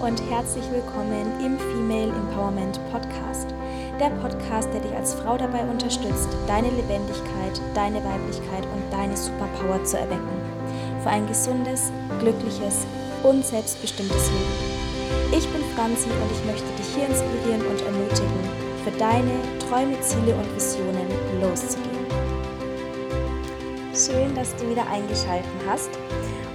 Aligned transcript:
und 0.00 0.18
herzlich 0.30 0.64
willkommen 0.72 1.26
im 1.44 1.58
Female 1.58 2.08
Empowerment 2.08 2.80
Podcast. 2.90 3.46
Der 4.00 4.08
Podcast, 4.08 4.72
der 4.72 4.80
dich 4.80 4.94
als 4.94 5.12
Frau 5.12 5.36
dabei 5.36 5.62
unterstützt, 5.64 6.28
deine 6.46 6.70
Lebendigkeit, 6.70 7.60
deine 7.74 8.02
Weiblichkeit 8.02 8.64
und 8.64 8.82
deine 8.90 9.14
Superpower 9.14 9.84
zu 9.84 9.98
erwecken. 9.98 10.40
Für 11.02 11.10
ein 11.10 11.26
gesundes, 11.26 11.92
glückliches 12.18 12.86
und 13.22 13.44
selbstbestimmtes 13.44 14.30
Leben. 14.30 15.36
Ich 15.36 15.46
bin 15.52 15.62
Franzi 15.76 16.08
und 16.08 16.32
ich 16.32 16.44
möchte 16.46 16.68
dich 16.78 16.94
hier 16.94 17.06
inspirieren 17.06 17.60
und 17.66 17.82
ermutigen, 17.82 18.40
für 18.82 18.92
deine 18.92 19.36
Träume, 19.68 20.00
Ziele 20.00 20.34
und 20.34 20.56
Visionen 20.56 21.08
loszugehen. 21.42 22.06
Schön, 23.92 24.34
dass 24.34 24.56
du 24.56 24.70
wieder 24.70 24.88
eingeschaltet 24.88 25.50
hast. 25.68 25.90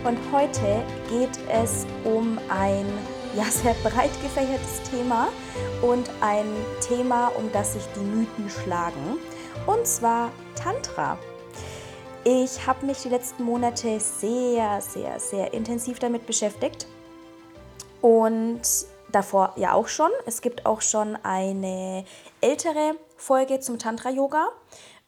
Und 0.04 0.18
heute 0.32 0.84
geht 1.10 1.38
es 1.48 1.86
um 2.04 2.40
ein 2.50 2.86
ja, 3.36 3.44
sehr 3.46 3.74
breit 3.84 4.12
gefächertes 4.22 4.82
Thema 4.90 5.28
und 5.82 6.10
ein 6.22 6.46
Thema, 6.82 7.28
um 7.30 7.52
das 7.52 7.74
sich 7.74 7.84
die 7.96 8.00
Mythen 8.00 8.50
schlagen. 8.50 9.18
Und 9.66 9.86
zwar 9.88 10.32
Tantra. 10.56 11.18
Ich 12.24 12.66
habe 12.66 12.86
mich 12.86 13.02
die 13.04 13.10
letzten 13.10 13.44
Monate 13.44 14.00
sehr, 14.00 14.82
sehr, 14.82 15.20
sehr 15.20 15.54
intensiv 15.54 16.00
damit 16.00 16.26
beschäftigt. 16.26 16.88
Und 18.02 18.62
davor 19.12 19.54
ja 19.58 19.74
auch 19.74 19.88
schon. 19.88 20.12
Es 20.26 20.42
gibt 20.42 20.66
auch 20.66 20.82
schon 20.82 21.18
eine 21.24 22.06
ältere 22.42 22.96
Folge 23.18 23.60
zum 23.60 23.80
Tantra-Yoga. 23.80 24.48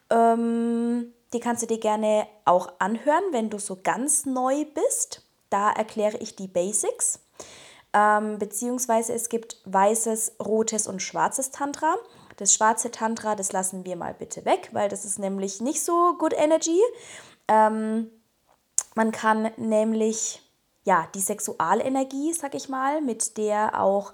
Ähm, 0.09 1.13
die 1.33 1.39
kannst 1.39 1.63
du 1.63 1.67
dir 1.67 1.79
gerne 1.79 2.27
auch 2.45 2.73
anhören, 2.79 3.23
wenn 3.31 3.49
du 3.49 3.59
so 3.59 3.77
ganz 3.81 4.25
neu 4.25 4.65
bist. 4.65 5.23
Da 5.49 5.71
erkläre 5.71 6.17
ich 6.17 6.35
die 6.35 6.47
Basics. 6.47 7.19
Ähm, 7.93 8.37
beziehungsweise 8.37 9.13
es 9.13 9.29
gibt 9.29 9.61
weißes, 9.65 10.35
rotes 10.45 10.87
und 10.87 11.01
schwarzes 11.01 11.51
Tantra. 11.51 11.95
Das 12.37 12.53
schwarze 12.53 12.91
Tantra, 12.91 13.35
das 13.35 13.51
lassen 13.51 13.85
wir 13.85 13.95
mal 13.95 14.13
bitte 14.13 14.45
weg, 14.45 14.69
weil 14.73 14.89
das 14.89 15.05
ist 15.05 15.17
nämlich 15.17 15.61
nicht 15.61 15.83
so 15.83 16.15
good 16.17 16.33
energy. 16.33 16.79
Ähm, 17.47 18.11
man 18.95 19.11
kann 19.11 19.51
nämlich 19.57 20.41
ja 20.83 21.07
die 21.15 21.21
Sexualenergie, 21.21 22.33
sag 22.33 22.55
ich 22.55 22.69
mal, 22.69 23.01
mit 23.01 23.37
der 23.37 23.81
auch 23.81 24.13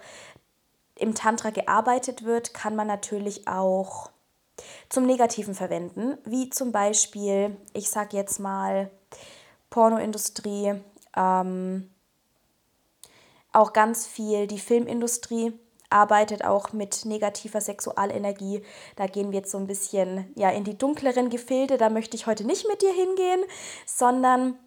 im 0.96 1.16
Tantra 1.16 1.50
gearbeitet 1.50 2.24
wird, 2.24 2.54
kann 2.54 2.76
man 2.76 2.88
natürlich 2.88 3.48
auch 3.48 4.12
zum 4.90 5.06
Negativen 5.06 5.56
verwenden, 5.56 6.18
wie 6.26 6.50
zum 6.50 6.72
Beispiel, 6.72 7.58
ich 7.74 7.90
sag 7.90 8.14
jetzt 8.14 8.40
mal, 8.40 8.92
Pornoindustrie, 9.70 10.76
ähm, 11.16 11.93
auch 13.54 13.74
ganz 13.74 14.06
viel 14.06 14.48
die 14.48 14.60
Filmindustrie 14.60 15.54
arbeitet 15.90 16.44
auch 16.44 16.74
mit 16.74 17.06
negativer 17.06 17.62
Sexualenergie. 17.62 18.64
Da 18.96 19.08
gehen 19.08 19.32
wir 19.32 19.40
jetzt 19.40 19.52
so 19.52 19.60
ein 19.60 19.68
bisschen 19.68 20.32
ja, 20.36 20.50
in 20.50 20.64
die 20.64 20.78
dunkleren 20.78 21.30
Gefilde. 21.30 21.78
Da 21.78 21.90
möchte 21.90 22.18
ich 22.18 22.26
heute 22.26 22.46
nicht 22.46 22.68
mit 22.68 22.82
dir 22.82 22.92
hingehen, 22.92 23.44
sondern 23.86 24.58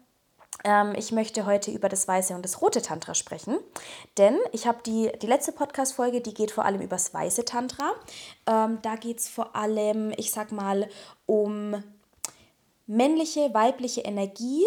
ähm, 0.63 0.93
ich 0.97 1.11
möchte 1.11 1.45
heute 1.45 1.71
über 1.71 1.89
das 1.89 2.07
weiße 2.07 2.33
und 2.33 2.43
das 2.43 2.61
rote 2.61 2.81
Tantra 2.81 3.13
sprechen, 3.13 3.59
denn 4.17 4.37
ich 4.53 4.65
habe 4.65 4.79
die, 4.85 5.11
die 5.21 5.27
letzte 5.27 5.51
Podcast-Folge, 5.51 6.21
die 6.21 6.33
geht 6.33 6.51
vor 6.51 6.65
allem 6.65 6.81
über 6.81 6.95
das 6.95 7.13
weiße 7.13 7.45
Tantra. 7.45 7.93
Ähm, 8.47 8.79
da 8.81 8.95
geht 8.95 9.19
es 9.19 9.29
vor 9.29 9.55
allem, 9.55 10.13
ich 10.17 10.31
sag 10.31 10.51
mal, 10.51 10.89
um 11.25 11.83
männliche, 12.87 13.53
weibliche 13.53 14.01
Energie 14.01 14.65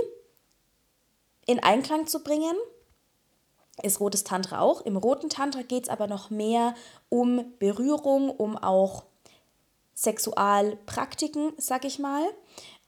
in 1.46 1.60
Einklang 1.60 2.06
zu 2.06 2.22
bringen. 2.22 2.54
Ist 3.82 4.00
rotes 4.00 4.24
Tantra 4.24 4.60
auch. 4.60 4.82
Im 4.82 4.96
roten 4.96 5.28
Tantra 5.28 5.62
geht 5.62 5.84
es 5.84 5.88
aber 5.88 6.06
noch 6.06 6.30
mehr 6.30 6.74
um 7.08 7.44
Berührung, 7.58 8.30
um 8.30 8.56
auch 8.56 9.04
Sexualpraktiken, 9.94 11.52
sag 11.56 11.84
ich 11.84 11.98
mal. 11.98 12.22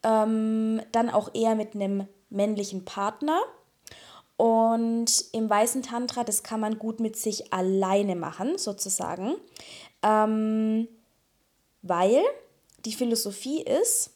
Ähm, 0.02 0.82
dann 0.92 1.10
auch 1.10 1.30
eher 1.34 1.54
mit 1.54 1.74
einem 1.74 2.06
männlichen 2.30 2.84
Partner. 2.84 3.40
Und 4.36 5.26
im 5.32 5.48
weißen 5.48 5.82
Tantra, 5.82 6.24
das 6.24 6.42
kann 6.42 6.60
man 6.60 6.78
gut 6.78 7.00
mit 7.00 7.16
sich 7.16 7.52
alleine 7.52 8.16
machen, 8.16 8.58
sozusagen. 8.58 9.34
Ähm, 10.02 10.88
weil 11.82 12.22
die 12.84 12.92
Philosophie 12.92 13.62
ist, 13.62 14.10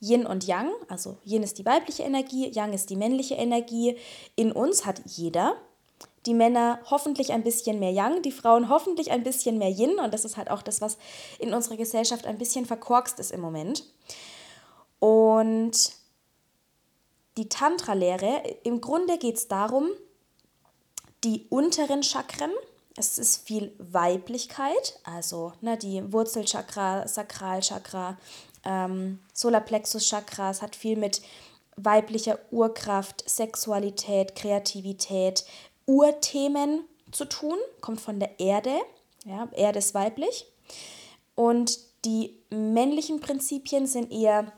Yin 0.00 0.26
und 0.26 0.46
Yang, 0.46 0.70
also 0.88 1.16
Yin 1.24 1.42
ist 1.42 1.58
die 1.58 1.64
weibliche 1.64 2.02
Energie, 2.02 2.50
Yang 2.52 2.72
ist 2.74 2.90
die 2.90 2.96
männliche 2.96 3.34
Energie. 3.34 3.96
In 4.34 4.52
uns 4.52 4.84
hat 4.84 5.00
jeder. 5.06 5.56
Die 6.26 6.34
Männer 6.34 6.80
hoffentlich 6.90 7.32
ein 7.32 7.44
bisschen 7.44 7.78
mehr 7.78 7.92
Yang, 7.92 8.22
die 8.22 8.32
Frauen 8.32 8.68
hoffentlich 8.68 9.10
ein 9.10 9.22
bisschen 9.22 9.58
mehr 9.58 9.70
Yin. 9.70 9.98
Und 9.98 10.12
das 10.12 10.24
ist 10.24 10.36
halt 10.36 10.50
auch 10.50 10.62
das, 10.62 10.80
was 10.80 10.98
in 11.38 11.54
unserer 11.54 11.76
Gesellschaft 11.76 12.26
ein 12.26 12.38
bisschen 12.38 12.66
verkorkst 12.66 13.18
ist 13.20 13.30
im 13.30 13.40
Moment. 13.40 13.84
Und 14.98 15.92
die 17.36 17.48
Tantra-Lehre, 17.48 18.42
im 18.64 18.80
Grunde 18.80 19.18
geht 19.18 19.36
es 19.36 19.48
darum, 19.48 19.88
die 21.22 21.46
unteren 21.48 22.02
Chakren, 22.02 22.50
es 22.96 23.18
ist 23.18 23.46
viel 23.46 23.74
Weiblichkeit, 23.78 24.98
also 25.04 25.52
ne, 25.60 25.76
die 25.76 26.12
Wurzelchakra, 26.12 27.06
Sakralchakra, 27.06 28.16
ähm, 28.66 29.20
Solarplexus-Chakra, 29.32 30.50
es 30.50 30.60
hat 30.60 30.76
viel 30.76 30.96
mit 30.96 31.22
weiblicher 31.76 32.38
Urkraft, 32.50 33.28
Sexualität, 33.28 34.34
Kreativität, 34.34 35.44
Urthemen 35.86 36.84
zu 37.12 37.26
tun, 37.26 37.56
kommt 37.80 38.00
von 38.00 38.18
der 38.18 38.40
Erde, 38.40 38.74
ja, 39.24 39.48
Erde 39.52 39.78
ist 39.78 39.94
weiblich. 39.94 40.46
Und 41.34 41.78
die 42.04 42.34
männlichen 42.50 43.20
Prinzipien 43.20 43.86
sind 43.86 44.10
eher 44.10 44.52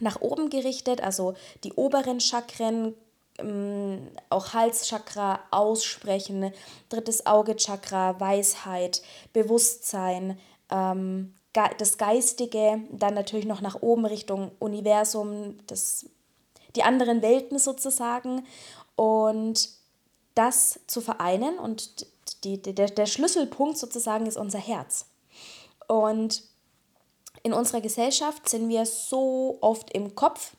nach 0.00 0.20
oben 0.20 0.50
gerichtet, 0.50 1.00
also 1.02 1.34
die 1.64 1.72
oberen 1.72 2.20
Chakren, 2.20 2.94
ähm, 3.38 4.08
auch 4.30 4.52
Halschakra 4.52 5.40
aussprechen, 5.50 6.52
drittes 6.88 7.26
Auge-Chakra, 7.26 8.18
Weisheit, 8.20 9.02
Bewusstsein, 9.32 10.38
ähm, 10.70 11.34
das 11.78 11.98
Geistige, 11.98 12.82
dann 12.90 13.14
natürlich 13.14 13.46
noch 13.46 13.60
nach 13.60 13.82
oben 13.82 14.06
Richtung 14.06 14.52
Universum, 14.58 15.58
das, 15.66 16.06
die 16.76 16.82
anderen 16.82 17.22
Welten 17.22 17.58
sozusagen 17.58 18.46
und 18.96 19.70
das 20.34 20.80
zu 20.86 21.00
vereinen 21.00 21.58
und 21.58 22.06
die, 22.44 22.62
der, 22.62 22.88
der 22.88 23.06
Schlüsselpunkt 23.06 23.78
sozusagen 23.78 24.26
ist 24.26 24.36
unser 24.36 24.58
Herz. 24.58 25.06
Und 25.88 26.44
in 27.42 27.52
unserer 27.52 27.80
Gesellschaft 27.80 28.48
sind 28.48 28.68
wir 28.68 28.86
so 28.86 29.58
oft 29.60 29.92
im 29.92 30.14
Kopf, 30.14 30.52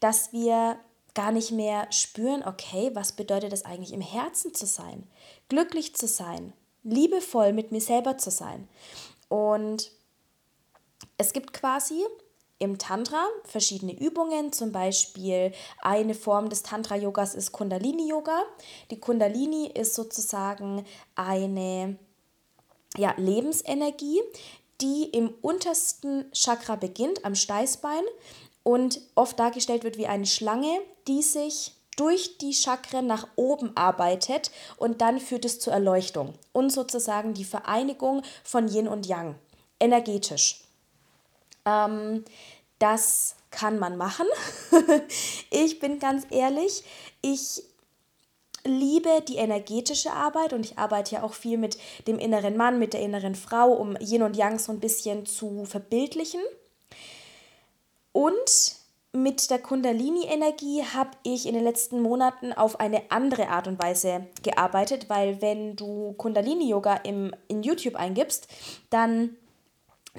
dass 0.00 0.32
wir 0.32 0.78
gar 1.14 1.32
nicht 1.32 1.50
mehr 1.50 1.90
spüren, 1.90 2.44
okay, 2.46 2.90
was 2.92 3.12
bedeutet 3.12 3.52
es 3.52 3.64
eigentlich 3.64 3.92
im 3.92 4.02
Herzen 4.02 4.54
zu 4.54 4.66
sein, 4.66 5.08
glücklich 5.48 5.94
zu 5.96 6.06
sein, 6.06 6.52
liebevoll 6.84 7.52
mit 7.52 7.72
mir 7.72 7.80
selber 7.80 8.18
zu 8.18 8.30
sein. 8.30 8.68
Und 9.28 9.90
es 11.18 11.32
gibt 11.32 11.52
quasi 11.52 12.04
im 12.58 12.78
Tantra 12.78 13.22
verschiedene 13.44 13.98
Übungen, 13.98 14.52
zum 14.52 14.72
Beispiel 14.72 15.52
eine 15.82 16.14
Form 16.14 16.48
des 16.48 16.62
Tantra-Yogas 16.62 17.34
ist 17.34 17.52
Kundalini-Yoga. 17.52 18.42
Die 18.90 18.98
Kundalini 18.98 19.66
ist 19.66 19.94
sozusagen 19.94 20.86
eine 21.14 21.98
ja, 22.96 23.14
Lebensenergie, 23.18 24.20
die 24.80 25.04
im 25.04 25.34
untersten 25.42 26.30
Chakra 26.32 26.76
beginnt, 26.76 27.24
am 27.24 27.34
Steißbein 27.34 28.02
und 28.62 29.00
oft 29.14 29.38
dargestellt 29.38 29.84
wird 29.84 29.98
wie 29.98 30.06
eine 30.06 30.26
Schlange, 30.26 30.80
die 31.08 31.22
sich 31.22 31.72
durch 31.96 32.38
die 32.38 32.52
Chakren 32.52 33.06
nach 33.06 33.26
oben 33.36 33.74
arbeitet 33.76 34.50
und 34.76 35.00
dann 35.00 35.18
führt 35.18 35.44
es 35.44 35.60
zur 35.60 35.72
Erleuchtung 35.72 36.34
und 36.52 36.70
sozusagen 36.70 37.32
die 37.32 37.44
Vereinigung 37.44 38.22
von 38.44 38.68
Yin 38.68 38.88
und 38.88 39.06
Yang, 39.06 39.34
energetisch. 39.80 40.65
Ähm, 41.66 42.24
das 42.78 43.36
kann 43.50 43.78
man 43.78 43.96
machen. 43.96 44.26
ich 45.50 45.78
bin 45.78 45.98
ganz 45.98 46.26
ehrlich, 46.30 46.84
ich 47.22 47.62
liebe 48.64 49.22
die 49.26 49.36
energetische 49.36 50.12
Arbeit 50.12 50.52
und 50.52 50.64
ich 50.64 50.78
arbeite 50.78 51.16
ja 51.16 51.22
auch 51.22 51.34
viel 51.34 51.56
mit 51.56 51.78
dem 52.06 52.18
inneren 52.18 52.56
Mann, 52.56 52.78
mit 52.78 52.92
der 52.92 53.00
inneren 53.00 53.34
Frau, 53.34 53.72
um 53.72 53.96
Yin 54.00 54.22
und 54.22 54.36
Yang 54.36 54.58
so 54.58 54.72
ein 54.72 54.80
bisschen 54.80 55.24
zu 55.26 55.64
verbildlichen. 55.64 56.40
Und 58.12 58.76
mit 59.12 59.50
der 59.50 59.58
Kundalini-Energie 59.58 60.84
habe 60.84 61.10
ich 61.22 61.46
in 61.46 61.54
den 61.54 61.64
letzten 61.64 62.02
Monaten 62.02 62.52
auf 62.52 62.80
eine 62.80 63.10
andere 63.10 63.48
Art 63.48 63.66
und 63.66 63.78
Weise 63.78 64.26
gearbeitet, 64.42 65.08
weil 65.08 65.40
wenn 65.40 65.76
du 65.76 66.12
Kundalini-Yoga 66.14 66.96
in 66.96 67.32
YouTube 67.62 67.96
eingibst, 67.96 68.48
dann 68.90 69.36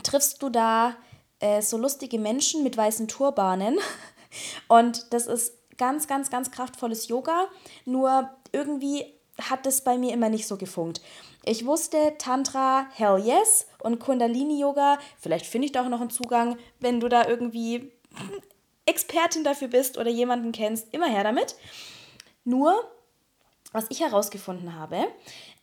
triffst 0.03 0.41
du 0.41 0.49
da 0.49 0.95
äh, 1.39 1.61
so 1.61 1.77
lustige 1.77 2.19
Menschen 2.19 2.63
mit 2.63 2.77
weißen 2.77 3.07
Turbanen. 3.07 3.79
Und 4.67 5.13
das 5.13 5.27
ist 5.27 5.53
ganz, 5.77 6.07
ganz, 6.07 6.29
ganz 6.29 6.51
kraftvolles 6.51 7.07
Yoga. 7.07 7.47
Nur 7.85 8.29
irgendwie 8.51 9.05
hat 9.41 9.65
es 9.65 9.81
bei 9.83 9.97
mir 9.97 10.13
immer 10.13 10.29
nicht 10.29 10.47
so 10.47 10.57
gefunkt. 10.57 11.01
Ich 11.45 11.65
wusste, 11.65 12.15
Tantra, 12.17 12.87
hell 12.93 13.19
yes. 13.23 13.67
Und 13.79 13.99
Kundalini-Yoga, 13.99 14.97
vielleicht 15.17 15.45
finde 15.45 15.67
ich 15.67 15.71
da 15.71 15.83
auch 15.83 15.89
noch 15.89 16.01
einen 16.01 16.09
Zugang, 16.09 16.57
wenn 16.79 16.99
du 16.99 17.07
da 17.07 17.27
irgendwie 17.27 17.91
Expertin 18.85 19.43
dafür 19.43 19.67
bist 19.67 19.97
oder 19.97 20.09
jemanden 20.09 20.51
kennst, 20.51 20.93
immer 20.93 21.07
her 21.07 21.23
damit. 21.23 21.55
Nur, 22.43 22.73
was 23.71 23.85
ich 23.89 24.01
herausgefunden 24.01 24.75
habe, 24.75 25.05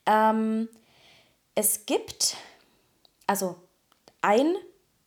ähm, 0.06 0.68
es 1.54 1.86
gibt, 1.86 2.36
also 3.26 3.56
ein 4.22 4.54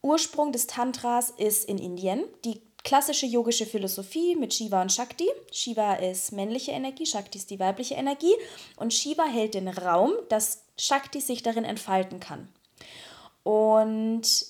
Ursprung 0.07 0.53
des 0.53 0.67
Tantras 0.67 1.31
ist 1.31 1.67
in 1.67 1.77
Indien. 1.77 2.23
Die 2.45 2.61
klassische 2.85 3.25
yogische 3.25 3.65
Philosophie 3.65 4.37
mit 4.37 4.53
Shiva 4.53 4.81
und 4.81 4.93
Shakti. 4.93 5.27
Shiva 5.51 5.95
ist 5.95 6.31
männliche 6.31 6.71
Energie, 6.71 7.05
Shakti 7.05 7.37
ist 7.37 7.49
die 7.49 7.59
weibliche 7.59 7.95
Energie. 7.95 8.33
Und 8.77 8.93
Shiva 8.93 9.25
hält 9.25 9.53
den 9.53 9.67
Raum, 9.67 10.13
dass 10.29 10.63
Shakti 10.77 11.19
sich 11.19 11.43
darin 11.43 11.65
entfalten 11.65 12.21
kann. 12.21 12.47
Und 13.43 14.45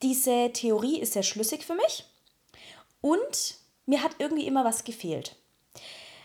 diese 0.00 0.50
Theorie 0.54 0.98
ist 0.98 1.12
sehr 1.12 1.22
schlüssig 1.22 1.62
für 1.64 1.74
mich. 1.74 2.06
Und 3.02 3.56
mir 3.84 4.02
hat 4.02 4.12
irgendwie 4.18 4.46
immer 4.46 4.64
was 4.64 4.84
gefehlt. 4.84 5.36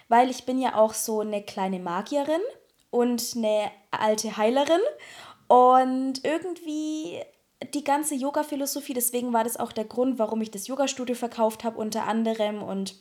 Weil 0.07 0.29
ich 0.29 0.45
bin 0.45 0.61
ja 0.61 0.77
auch 0.77 0.93
so 0.93 1.19
eine 1.19 1.43
kleine 1.43 1.79
Magierin 1.79 2.41
und 2.89 3.33
eine 3.35 3.69
alte 3.91 4.37
Heilerin. 4.37 4.79
Und 5.47 6.23
irgendwie 6.23 7.21
die 7.73 7.83
ganze 7.83 8.15
Yoga-Philosophie, 8.15 8.93
deswegen 8.93 9.33
war 9.33 9.43
das 9.43 9.57
auch 9.57 9.71
der 9.71 9.85
Grund, 9.85 10.19
warum 10.19 10.41
ich 10.41 10.51
das 10.51 10.67
Yoga-Studio 10.67 11.15
verkauft 11.15 11.63
habe, 11.63 11.77
unter 11.77 12.07
anderem 12.07 12.61
und 12.61 12.95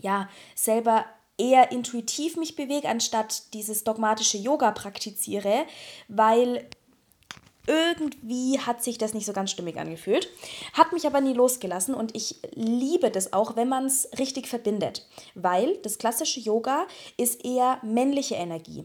ja, 0.00 0.28
selber 0.54 1.04
eher 1.38 1.70
intuitiv 1.72 2.36
mich 2.36 2.56
bewege, 2.56 2.88
anstatt 2.88 3.54
dieses 3.54 3.84
dogmatische 3.84 4.38
Yoga 4.38 4.72
praktiziere, 4.72 5.64
weil 6.08 6.68
irgendwie 7.68 8.58
hat 8.58 8.82
sich 8.82 8.98
das 8.98 9.14
nicht 9.14 9.26
so 9.26 9.32
ganz 9.32 9.50
stimmig 9.50 9.78
angefühlt. 9.78 10.28
Hat 10.72 10.92
mich 10.92 11.06
aber 11.06 11.20
nie 11.20 11.34
losgelassen 11.34 11.94
und 11.94 12.16
ich 12.16 12.40
liebe 12.54 13.10
das 13.10 13.32
auch, 13.32 13.56
wenn 13.56 13.68
man 13.68 13.84
es 13.84 14.08
richtig 14.18 14.48
verbindet, 14.48 15.06
weil 15.34 15.76
das 15.78 15.98
klassische 15.98 16.40
Yoga 16.40 16.86
ist 17.18 17.44
eher 17.44 17.78
männliche 17.82 18.36
Energie. 18.36 18.84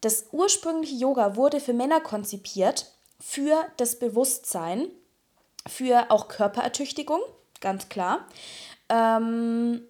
Das 0.00 0.26
ursprüngliche 0.32 0.96
Yoga 0.96 1.36
wurde 1.36 1.60
für 1.60 1.72
Männer 1.72 2.00
konzipiert 2.00 2.92
für 3.18 3.64
das 3.76 3.98
Bewusstsein, 3.98 4.88
für 5.66 6.10
auch 6.10 6.28
Körperertüchtigung, 6.28 7.20
ganz 7.60 7.88
klar. 7.88 8.26
Ähm, 8.88 9.82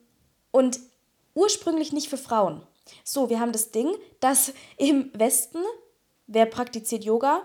und 0.52 0.80
ursprünglich 1.34 1.92
nicht 1.92 2.08
für 2.08 2.18
Frauen. 2.18 2.62
So, 3.04 3.28
wir 3.30 3.40
haben 3.40 3.52
das 3.52 3.72
Ding, 3.72 3.92
dass 4.20 4.52
im 4.76 5.10
Westen, 5.12 5.58
wer 6.26 6.46
praktiziert 6.46 7.04
Yoga? 7.04 7.42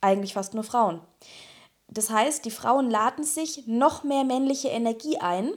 Eigentlich 0.00 0.34
fast 0.34 0.54
nur 0.54 0.64
Frauen. 0.64 1.00
Das 1.88 2.10
heißt, 2.10 2.44
die 2.44 2.50
Frauen 2.50 2.90
laden 2.90 3.24
sich 3.24 3.66
noch 3.66 4.02
mehr 4.02 4.24
männliche 4.24 4.68
Energie 4.68 5.18
ein. 5.18 5.52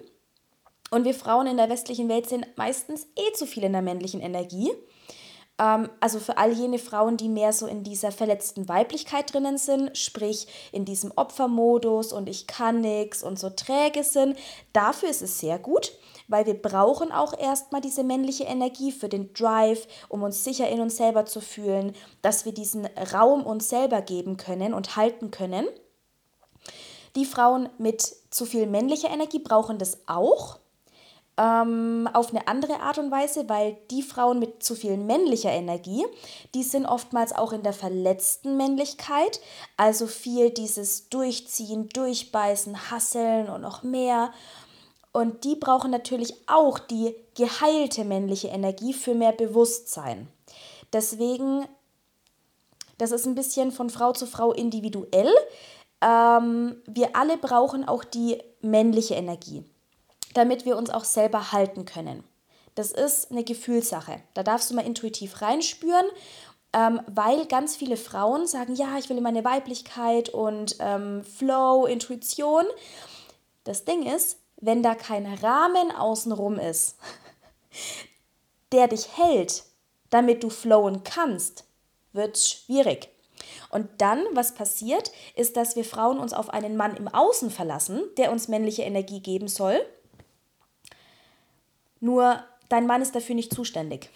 Und 0.91 1.05
wir 1.05 1.15
Frauen 1.15 1.47
in 1.47 1.57
der 1.57 1.69
westlichen 1.69 2.09
Welt 2.09 2.29
sind 2.29 2.45
meistens 2.57 3.07
eh 3.15 3.33
zu 3.33 3.47
viel 3.47 3.63
in 3.63 3.73
der 3.73 3.81
männlichen 3.81 4.21
Energie. 4.21 4.71
Ähm, 5.57 5.89
also 5.99 6.19
für 6.19 6.37
all 6.37 6.51
jene 6.51 6.79
Frauen, 6.79 7.17
die 7.17 7.29
mehr 7.29 7.53
so 7.53 7.67
in 7.67 7.83
dieser 7.83 8.11
verletzten 8.11 8.67
Weiblichkeit 8.67 9.33
drinnen 9.33 9.57
sind, 9.57 9.97
sprich 9.97 10.47
in 10.71 10.85
diesem 10.85 11.11
Opfermodus 11.15 12.11
und 12.11 12.27
ich 12.27 12.47
kann 12.47 12.81
nichts 12.81 13.23
und 13.23 13.39
so 13.39 13.49
träge 13.49 14.03
sind, 14.03 14.37
dafür 14.73 15.09
ist 15.09 15.21
es 15.21 15.39
sehr 15.39 15.59
gut, 15.59 15.93
weil 16.27 16.45
wir 16.45 16.61
brauchen 16.61 17.11
auch 17.11 17.37
erstmal 17.37 17.81
diese 17.81 18.03
männliche 18.03 18.45
Energie 18.45 18.91
für 18.91 19.09
den 19.09 19.33
Drive, 19.33 19.87
um 20.09 20.23
uns 20.23 20.43
sicher 20.43 20.67
in 20.69 20.81
uns 20.81 20.97
selber 20.97 21.25
zu 21.25 21.39
fühlen, 21.39 21.95
dass 22.21 22.45
wir 22.45 22.53
diesen 22.53 22.87
Raum 23.13 23.45
uns 23.45 23.69
selber 23.69 24.01
geben 24.01 24.37
können 24.37 24.73
und 24.73 24.95
halten 24.95 25.31
können. 25.31 25.65
Die 27.15 27.25
Frauen 27.25 27.69
mit 27.77 28.01
zu 28.29 28.45
viel 28.45 28.67
männlicher 28.67 29.09
Energie 29.09 29.39
brauchen 29.39 29.77
das 29.77 29.99
auch, 30.05 30.59
ähm, 31.37 32.09
auf 32.13 32.29
eine 32.29 32.47
andere 32.47 32.79
Art 32.79 32.97
und 32.97 33.11
Weise, 33.11 33.49
weil 33.49 33.77
die 33.91 34.01
Frauen 34.01 34.39
mit 34.39 34.63
zu 34.63 34.75
viel 34.75 34.97
männlicher 34.97 35.51
Energie, 35.51 36.05
die 36.53 36.63
sind 36.63 36.85
oftmals 36.85 37.33
auch 37.33 37.51
in 37.51 37.63
der 37.63 37.73
verletzten 37.73 38.57
Männlichkeit, 38.57 39.41
also 39.75 40.07
viel 40.07 40.49
dieses 40.49 41.09
Durchziehen, 41.09 41.89
Durchbeißen, 41.89 42.89
Hasseln 42.89 43.49
und 43.49 43.61
noch 43.61 43.83
mehr. 43.83 44.31
Und 45.11 45.43
die 45.43 45.55
brauchen 45.55 45.91
natürlich 45.91 46.33
auch 46.47 46.79
die 46.79 47.15
geheilte 47.35 48.03
männliche 48.05 48.49
Energie 48.49 48.93
für 48.93 49.13
mehr 49.13 49.31
Bewusstsein. 49.31 50.27
Deswegen, 50.93 51.65
das 52.97 53.11
ist 53.11 53.25
ein 53.25 53.35
bisschen 53.35 53.71
von 53.71 53.89
Frau 53.89 54.13
zu 54.13 54.25
Frau 54.25 54.53
individuell. 54.53 55.33
Ähm, 56.01 56.77
wir 56.85 57.15
alle 57.15 57.37
brauchen 57.37 57.87
auch 57.87 58.03
die 58.03 58.37
männliche 58.61 59.15
Energie 59.15 59.63
damit 60.35 60.65
wir 60.65 60.77
uns 60.77 60.91
auch 60.91 61.03
selber 61.03 61.51
halten 61.51 61.85
können. 61.85 62.23
Das 62.75 62.91
ist 62.91 63.31
eine 63.31 63.43
Gefühlssache. 63.43 64.21
Da 64.33 64.43
darfst 64.43 64.69
du 64.69 64.75
mal 64.75 64.85
intuitiv 64.85 65.41
reinspüren, 65.41 66.05
ähm, 66.73 67.01
weil 67.07 67.45
ganz 67.45 67.75
viele 67.75 67.97
Frauen 67.97 68.47
sagen, 68.47 68.75
ja, 68.75 68.97
ich 68.97 69.09
will 69.09 69.21
meine 69.21 69.45
Weiblichkeit 69.45 70.29
und 70.29 70.75
ähm, 70.79 71.23
Flow, 71.23 71.85
Intuition. 71.85 72.65
Das 73.63 73.85
Ding 73.85 74.05
ist, 74.05 74.37
wenn 74.57 74.83
da 74.83 74.93
kein 74.93 75.25
Rahmen 75.25 75.91
außenrum 75.91 76.59
ist, 76.59 76.97
der 78.73 78.89
dich 78.89 79.17
hält, 79.17 79.63
damit 80.09 80.43
du 80.43 80.49
flowen 80.49 81.03
kannst, 81.03 81.63
wird 82.11 82.35
es 82.35 82.49
schwierig. 82.49 83.09
Und 83.69 83.87
dann, 83.99 84.23
was 84.33 84.53
passiert, 84.53 85.11
ist, 85.35 85.55
dass 85.55 85.75
wir 85.75 85.85
Frauen 85.85 86.19
uns 86.19 86.33
auf 86.33 86.49
einen 86.49 86.75
Mann 86.75 86.95
im 86.97 87.07
Außen 87.07 87.51
verlassen, 87.51 88.01
der 88.17 88.31
uns 88.31 88.47
männliche 88.47 88.83
Energie 88.83 89.21
geben 89.21 89.47
soll. 89.47 89.85
Nur 92.05 92.43
dein 92.69 92.85
Mann 92.85 93.01
ist 93.01 93.15
dafür 93.15 93.33
nicht 93.33 93.51
zuständig. 93.51 94.11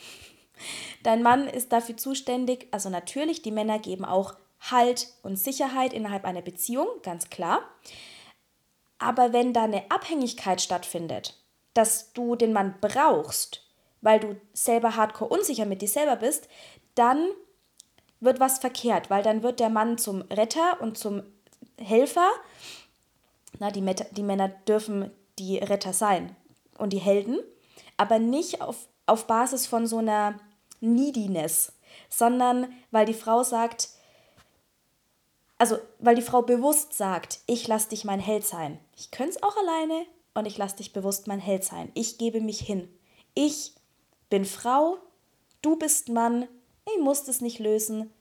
Dein 1.01 1.23
Mann 1.23 1.47
ist 1.47 1.71
dafür 1.71 1.97
zuständig, 1.97 2.67
also 2.69 2.91
natürlich, 2.91 3.41
die 3.41 3.51
Männer 3.51 3.79
geben 3.79 4.05
auch 4.05 4.35
Halt 4.59 5.07
und 5.23 5.37
Sicherheit 5.37 5.91
innerhalb 5.93 6.23
einer 6.23 6.43
Beziehung, 6.43 6.85
ganz 7.01 7.31
klar. 7.31 7.63
Aber 8.99 9.33
wenn 9.33 9.53
da 9.53 9.63
eine 9.63 9.89
Abhängigkeit 9.89 10.61
stattfindet, 10.61 11.41
dass 11.73 12.13
du 12.13 12.35
den 12.35 12.53
Mann 12.53 12.75
brauchst, 12.79 13.65
weil 14.01 14.19
du 14.19 14.39
selber 14.53 14.95
hardcore 14.95 15.31
unsicher 15.31 15.65
mit 15.65 15.81
dir 15.81 15.87
selber 15.87 16.17
bist, 16.17 16.47
dann 16.93 17.29
wird 18.19 18.39
was 18.39 18.59
verkehrt, 18.59 19.09
weil 19.09 19.23
dann 19.23 19.41
wird 19.41 19.59
der 19.59 19.69
Mann 19.69 19.97
zum 19.97 20.21
Retter 20.23 20.79
und 20.79 20.95
zum 20.95 21.23
Helfer. 21.79 22.29
Na, 23.57 23.71
die, 23.71 23.83
die 24.11 24.23
Männer 24.23 24.49
dürfen 24.49 25.09
die 25.39 25.57
Retter 25.57 25.93
sein 25.93 26.35
und 26.77 26.93
die 26.93 26.99
Helden 26.99 27.39
aber 27.99 28.17
nicht 28.17 28.61
auf, 28.61 28.87
auf 29.07 29.27
Basis 29.27 29.67
von 29.67 29.85
so 29.85 29.97
einer 29.97 30.39
Neediness, 30.79 31.73
sondern 32.09 32.71
weil 32.91 33.05
die 33.05 33.13
Frau 33.13 33.43
sagt, 33.43 33.89
also 35.57 35.77
weil 35.99 36.15
die 36.15 36.21
Frau 36.21 36.41
bewusst 36.41 36.93
sagt, 36.93 37.39
ich 37.45 37.67
lasse 37.67 37.89
dich 37.89 38.05
mein 38.05 38.21
Held 38.21 38.45
sein. 38.45 38.79
Ich 38.95 39.11
könnte 39.11 39.31
es 39.31 39.43
auch 39.43 39.57
alleine 39.57 40.05
und 40.33 40.45
ich 40.45 40.57
lasse 40.57 40.77
dich 40.77 40.93
bewusst 40.93 41.27
mein 41.27 41.41
Held 41.41 41.65
sein. 41.65 41.91
Ich 41.93 42.17
gebe 42.17 42.39
mich 42.39 42.61
hin. 42.61 42.87
Ich 43.33 43.73
bin 44.29 44.45
Frau, 44.45 44.97
du 45.61 45.75
bist 45.75 46.07
Mann, 46.07 46.47
ich 46.85 47.01
muss 47.01 47.25
das 47.25 47.41
nicht 47.41 47.59
lösen, 47.59 48.13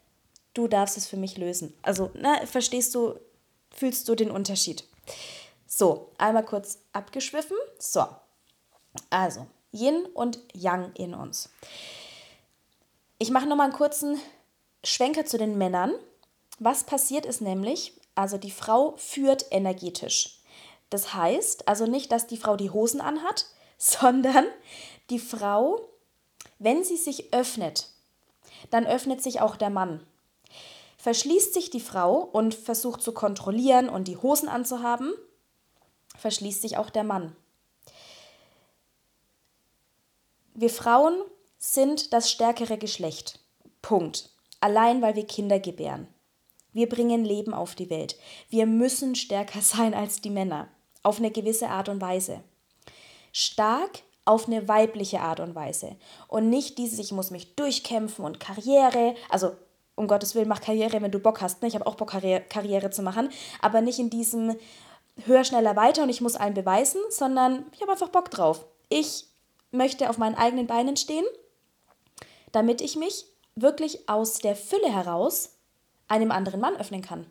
du 0.54 0.66
darfst 0.66 0.97
es 0.97 1.06
für 1.06 1.16
mich 1.16 1.38
lösen. 1.38 1.73
Also, 1.82 2.11
na, 2.14 2.44
verstehst 2.47 2.97
du, 2.97 3.14
fühlst 3.70 4.08
du 4.08 4.16
den 4.16 4.32
Unterschied? 4.32 4.82
So, 5.68 6.11
einmal 6.18 6.44
kurz 6.44 6.80
abgeschwiffen. 6.92 7.56
So, 7.78 8.04
also, 9.11 9.47
Yin 9.73 10.07
und 10.15 10.39
Yang 10.55 10.93
in 10.95 11.15
uns. 11.15 11.51
Ich 13.19 13.31
mache 13.31 13.47
nochmal 13.47 13.67
einen 13.67 13.77
kurzen 13.77 14.19
Schwenker 14.85 15.27
zu 15.27 15.39
den 15.39 15.59
Männern. 15.59 15.93
Was 16.59 16.85
passiert 16.85 17.27
ist 17.27 17.41
nämlich, 17.41 18.01
also 18.15 18.39
die 18.39 18.51
Frau 18.51 18.95
führt 18.97 19.47
energetisch. 19.51 20.41
Das 20.91 21.15
heißt 21.15 21.69
also 21.69 21.87
nicht, 21.87 22.11
dass 22.13 22.27
die 22.27 22.37
Frau 22.37 22.57
die 22.57 22.71
Hosen 22.71 23.01
anhat, 23.01 23.47
sondern 23.79 24.47
die 25.11 25.19
Frau, 25.19 25.89
wenn 26.59 26.85
sie 26.85 26.97
sich 26.97 27.33
öffnet, 27.33 27.89
dann 28.71 28.87
öffnet 28.87 29.23
sich 29.23 29.41
auch 29.41 29.57
der 29.57 29.71
Mann. 29.71 30.05
Verschließt 30.97 31.55
sich 31.55 31.71
die 31.71 31.81
Frau 31.81 32.17
und 32.19 32.55
versucht 32.55 33.03
zu 33.03 33.13
kontrollieren 33.13 33.89
und 33.89 34.09
die 34.09 34.17
Hosen 34.17 34.49
anzuhaben, 34.49 35.13
verschließt 36.17 36.61
sich 36.61 36.77
auch 36.77 36.91
der 36.91 37.05
Mann. 37.05 37.37
Wir 40.61 40.71
Frauen 40.71 41.23
sind 41.57 42.12
das 42.12 42.33
stärkere 42.33 42.79
Geschlecht. 42.79 43.38
Punkt. 43.81 44.31
Allein 44.59 45.00
weil 45.03 45.15
wir 45.15 45.25
Kinder 45.25 45.61
gebären. 45.61 46.09
Wir 46.73 46.88
bringen 46.88 47.25
Leben 47.25 47.55
auf 47.55 47.77
die 47.77 47.91
Welt. 47.91 48.19
Wir 48.49 48.67
müssen 48.67 49.15
stärker 49.15 49.61
sein 49.62 49.95
als 49.95 50.21
die 50.21 50.31
Männer. 50.31 50.67
Auf 51.05 51.19
eine 51.19 51.31
gewisse 51.31 51.69
Art 51.69 51.88
und 51.88 52.00
Weise. 52.00 52.43
Stark 53.33 54.00
auf 54.25 54.49
eine 54.49 54.67
weibliche 54.67 55.21
Art 55.21 55.38
und 55.38 55.55
Weise. 55.55 55.95
Und 56.27 56.50
nicht 56.50 56.77
dieses, 56.77 56.99
ich 56.99 57.12
muss 57.12 57.31
mich 57.31 57.55
durchkämpfen 57.55 58.25
und 58.25 58.41
Karriere, 58.41 59.15
also 59.29 59.53
um 59.95 60.09
Gottes 60.09 60.35
Willen, 60.35 60.49
mach 60.49 60.61
Karriere, 60.61 61.00
wenn 61.00 61.12
du 61.12 61.21
Bock 61.21 61.41
hast. 61.41 61.62
Ne? 61.62 61.69
Ich 61.69 61.77
habe 61.77 61.87
auch 61.87 61.95
Bock, 61.95 62.11
Karriere, 62.11 62.41
Karriere 62.41 62.91
zu 62.91 63.03
machen, 63.03 63.31
aber 63.62 63.81
nicht 63.81 64.00
in 64.00 64.11
diesem 64.11 64.57
höher, 65.25 65.45
schneller, 65.45 65.77
weiter 65.77 66.03
und 66.03 66.09
ich 66.09 66.21
muss 66.21 66.35
allen 66.35 66.55
beweisen, 66.55 67.00
sondern 67.11 67.65
ich 67.73 67.81
habe 67.81 67.93
einfach 67.93 68.09
Bock 68.09 68.33
drauf. 68.33 68.65
Ich 68.88 69.29
möchte 69.71 70.11
auf 70.11 70.19
meinen 70.19 70.35
eigenen 70.35 70.67
Beinen 70.67 70.97
stehen, 70.97 71.25
damit 72.53 72.81
ich 72.81 72.97
mich 72.97 73.27
wirklich 73.55 74.09
aus 74.09 74.39
der 74.39 74.57
Fülle 74.57 74.93
heraus 74.93 75.57
einem 76.07 76.31
anderen 76.31 76.61
Mann 76.61 76.77
öffnen 76.77 77.03
kann 77.03 77.27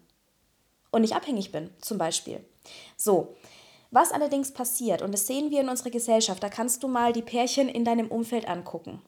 und 0.91 1.01
nicht 1.01 1.15
abhängig 1.15 1.51
bin, 1.51 1.72
zum 1.82 1.98
Beispiel. 1.98 2.44
So, 2.96 3.36
was 3.91 4.12
allerdings 4.12 4.53
passiert, 4.53 5.01
und 5.01 5.12
das 5.12 5.27
sehen 5.27 5.51
wir 5.51 5.62
in 5.62 5.70
unserer 5.70 5.89
Gesellschaft, 5.89 6.44
da 6.44 6.50
kannst 6.50 6.84
du 6.84 6.88
mal 6.88 7.13
die 7.13 7.22
Pärchen 7.22 7.70
in 7.70 7.86
deinem 7.86 8.10
Umfeld 8.10 8.48
angucken. 8.48 9.01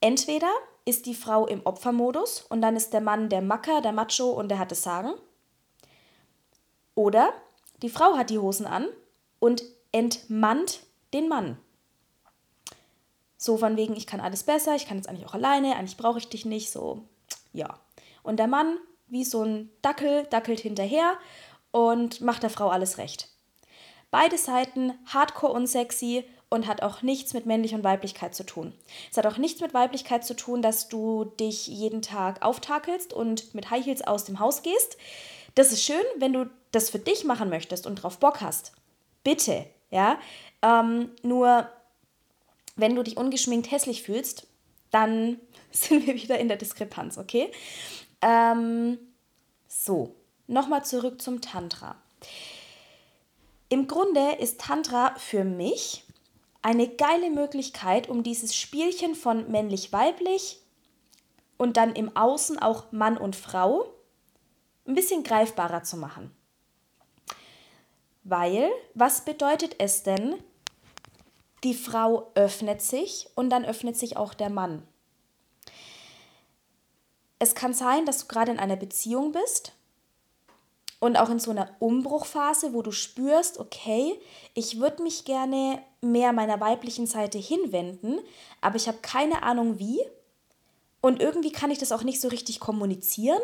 Entweder 0.00 0.50
ist 0.84 1.06
die 1.06 1.14
Frau 1.14 1.46
im 1.46 1.64
Opfermodus 1.64 2.42
und 2.48 2.62
dann 2.62 2.76
ist 2.76 2.92
der 2.92 3.00
Mann 3.00 3.28
der 3.28 3.42
Macker, 3.42 3.80
der 3.80 3.92
Macho 3.92 4.30
und 4.30 4.48
der 4.48 4.58
hat 4.58 4.70
das 4.70 4.82
Sagen. 4.82 5.12
Oder 6.94 7.32
die 7.82 7.88
Frau 7.88 8.16
hat 8.16 8.30
die 8.30 8.38
Hosen 8.38 8.66
an 8.66 8.86
und 9.38 9.62
entmannt 9.92 10.80
den 11.12 11.28
Mann. 11.28 11.58
So 13.38 13.56
von 13.56 13.76
wegen, 13.76 13.96
ich 13.96 14.06
kann 14.06 14.20
alles 14.20 14.42
besser, 14.42 14.74
ich 14.74 14.86
kann 14.86 14.98
jetzt 14.98 15.08
eigentlich 15.08 15.26
auch 15.26 15.34
alleine, 15.34 15.76
eigentlich 15.76 15.96
brauche 15.96 16.18
ich 16.18 16.28
dich 16.28 16.44
nicht, 16.44 16.70
so, 16.70 17.04
ja. 17.52 17.78
Und 18.22 18.38
der 18.38 18.48
Mann, 18.48 18.76
wie 19.06 19.24
so 19.24 19.42
ein 19.42 19.70
Dackel, 19.80 20.26
dackelt 20.28 20.60
hinterher 20.60 21.14
und 21.70 22.20
macht 22.20 22.42
der 22.42 22.50
Frau 22.50 22.68
alles 22.68 22.98
recht. 22.98 23.28
Beide 24.10 24.36
Seiten 24.36 24.92
hardcore 25.06 25.52
unsexy 25.52 26.24
und 26.50 26.66
hat 26.66 26.82
auch 26.82 27.02
nichts 27.02 27.34
mit 27.34 27.46
Männlich 27.46 27.74
und 27.74 27.84
Weiblichkeit 27.84 28.34
zu 28.34 28.44
tun. 28.44 28.72
Es 29.10 29.16
hat 29.16 29.26
auch 29.26 29.36
nichts 29.36 29.60
mit 29.60 29.74
Weiblichkeit 29.74 30.24
zu 30.24 30.34
tun, 30.34 30.62
dass 30.62 30.88
du 30.88 31.26
dich 31.38 31.66
jeden 31.66 32.02
Tag 32.02 32.42
auftakelst 32.42 33.12
und 33.12 33.54
mit 33.54 33.70
High 33.70 33.84
Heels 33.84 34.02
aus 34.02 34.24
dem 34.24 34.40
Haus 34.40 34.62
gehst. 34.62 34.96
Das 35.54 35.72
ist 35.72 35.84
schön, 35.84 36.04
wenn 36.18 36.32
du 36.32 36.50
das 36.72 36.90
für 36.90 36.98
dich 36.98 37.24
machen 37.24 37.50
möchtest 37.50 37.86
und 37.86 37.96
drauf 37.96 38.18
Bock 38.18 38.40
hast. 38.40 38.72
Bitte, 39.24 39.66
ja. 39.90 40.18
Ähm, 40.62 41.10
nur 41.22 41.68
wenn 42.78 42.94
du 42.94 43.02
dich 43.02 43.18
ungeschminkt 43.18 43.70
hässlich 43.70 44.02
fühlst, 44.02 44.46
dann 44.90 45.38
sind 45.70 46.06
wir 46.06 46.14
wieder 46.14 46.38
in 46.38 46.48
der 46.48 46.56
Diskrepanz, 46.56 47.18
okay? 47.18 47.52
Ähm, 48.22 48.98
so, 49.66 50.14
nochmal 50.46 50.84
zurück 50.84 51.20
zum 51.20 51.42
Tantra. 51.42 51.96
Im 53.68 53.86
Grunde 53.86 54.36
ist 54.38 54.60
Tantra 54.60 55.14
für 55.18 55.44
mich 55.44 56.04
eine 56.62 56.88
geile 56.88 57.30
Möglichkeit, 57.30 58.08
um 58.08 58.22
dieses 58.22 58.56
Spielchen 58.56 59.14
von 59.14 59.50
männlich-weiblich 59.50 60.60
und 61.58 61.76
dann 61.76 61.94
im 61.94 62.16
Außen 62.16 62.58
auch 62.58 62.90
Mann 62.92 63.18
und 63.18 63.36
Frau 63.36 63.92
ein 64.86 64.94
bisschen 64.94 65.22
greifbarer 65.22 65.82
zu 65.82 65.96
machen. 65.98 66.34
Weil, 68.24 68.70
was 68.94 69.24
bedeutet 69.24 69.76
es 69.78 70.02
denn, 70.02 70.36
die 71.64 71.74
Frau 71.74 72.30
öffnet 72.34 72.82
sich 72.82 73.28
und 73.34 73.50
dann 73.50 73.64
öffnet 73.64 73.96
sich 73.96 74.16
auch 74.16 74.34
der 74.34 74.50
Mann? 74.50 74.86
Es 77.38 77.54
kann 77.54 77.72
sein, 77.72 78.04
dass 78.04 78.18
du 78.18 78.26
gerade 78.26 78.50
in 78.50 78.58
einer 78.58 78.76
Beziehung 78.76 79.32
bist 79.32 79.72
und 81.00 81.16
auch 81.16 81.30
in 81.30 81.38
so 81.38 81.50
einer 81.50 81.70
Umbruchphase, 81.78 82.72
wo 82.72 82.82
du 82.82 82.90
spürst, 82.90 83.58
okay, 83.58 84.18
ich 84.54 84.80
würde 84.80 85.02
mich 85.02 85.24
gerne 85.24 85.80
mehr 86.00 86.32
meiner 86.32 86.60
weiblichen 86.60 87.06
Seite 87.06 87.38
hinwenden, 87.38 88.20
aber 88.60 88.76
ich 88.76 88.88
habe 88.88 88.98
keine 89.02 89.42
Ahnung 89.42 89.78
wie. 89.78 90.00
Und 91.00 91.20
irgendwie 91.20 91.52
kann 91.52 91.70
ich 91.70 91.78
das 91.78 91.92
auch 91.92 92.02
nicht 92.02 92.20
so 92.20 92.26
richtig 92.26 92.58
kommunizieren. 92.58 93.40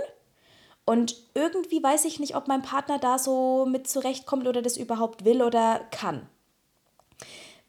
Und 0.85 1.17
irgendwie 1.35 1.83
weiß 1.83 2.05
ich 2.05 2.19
nicht, 2.19 2.35
ob 2.35 2.49
mein 2.49 2.63
Partner 2.63 2.99
da 2.99 3.19
so 3.19 3.65
mit 3.65 3.87
zurechtkommt 3.89 4.49
oder 4.49 4.61
das 4.61 4.77
überhaupt 4.77 5.25
will 5.25 5.43
oder 5.43 5.79
kann. 5.91 6.29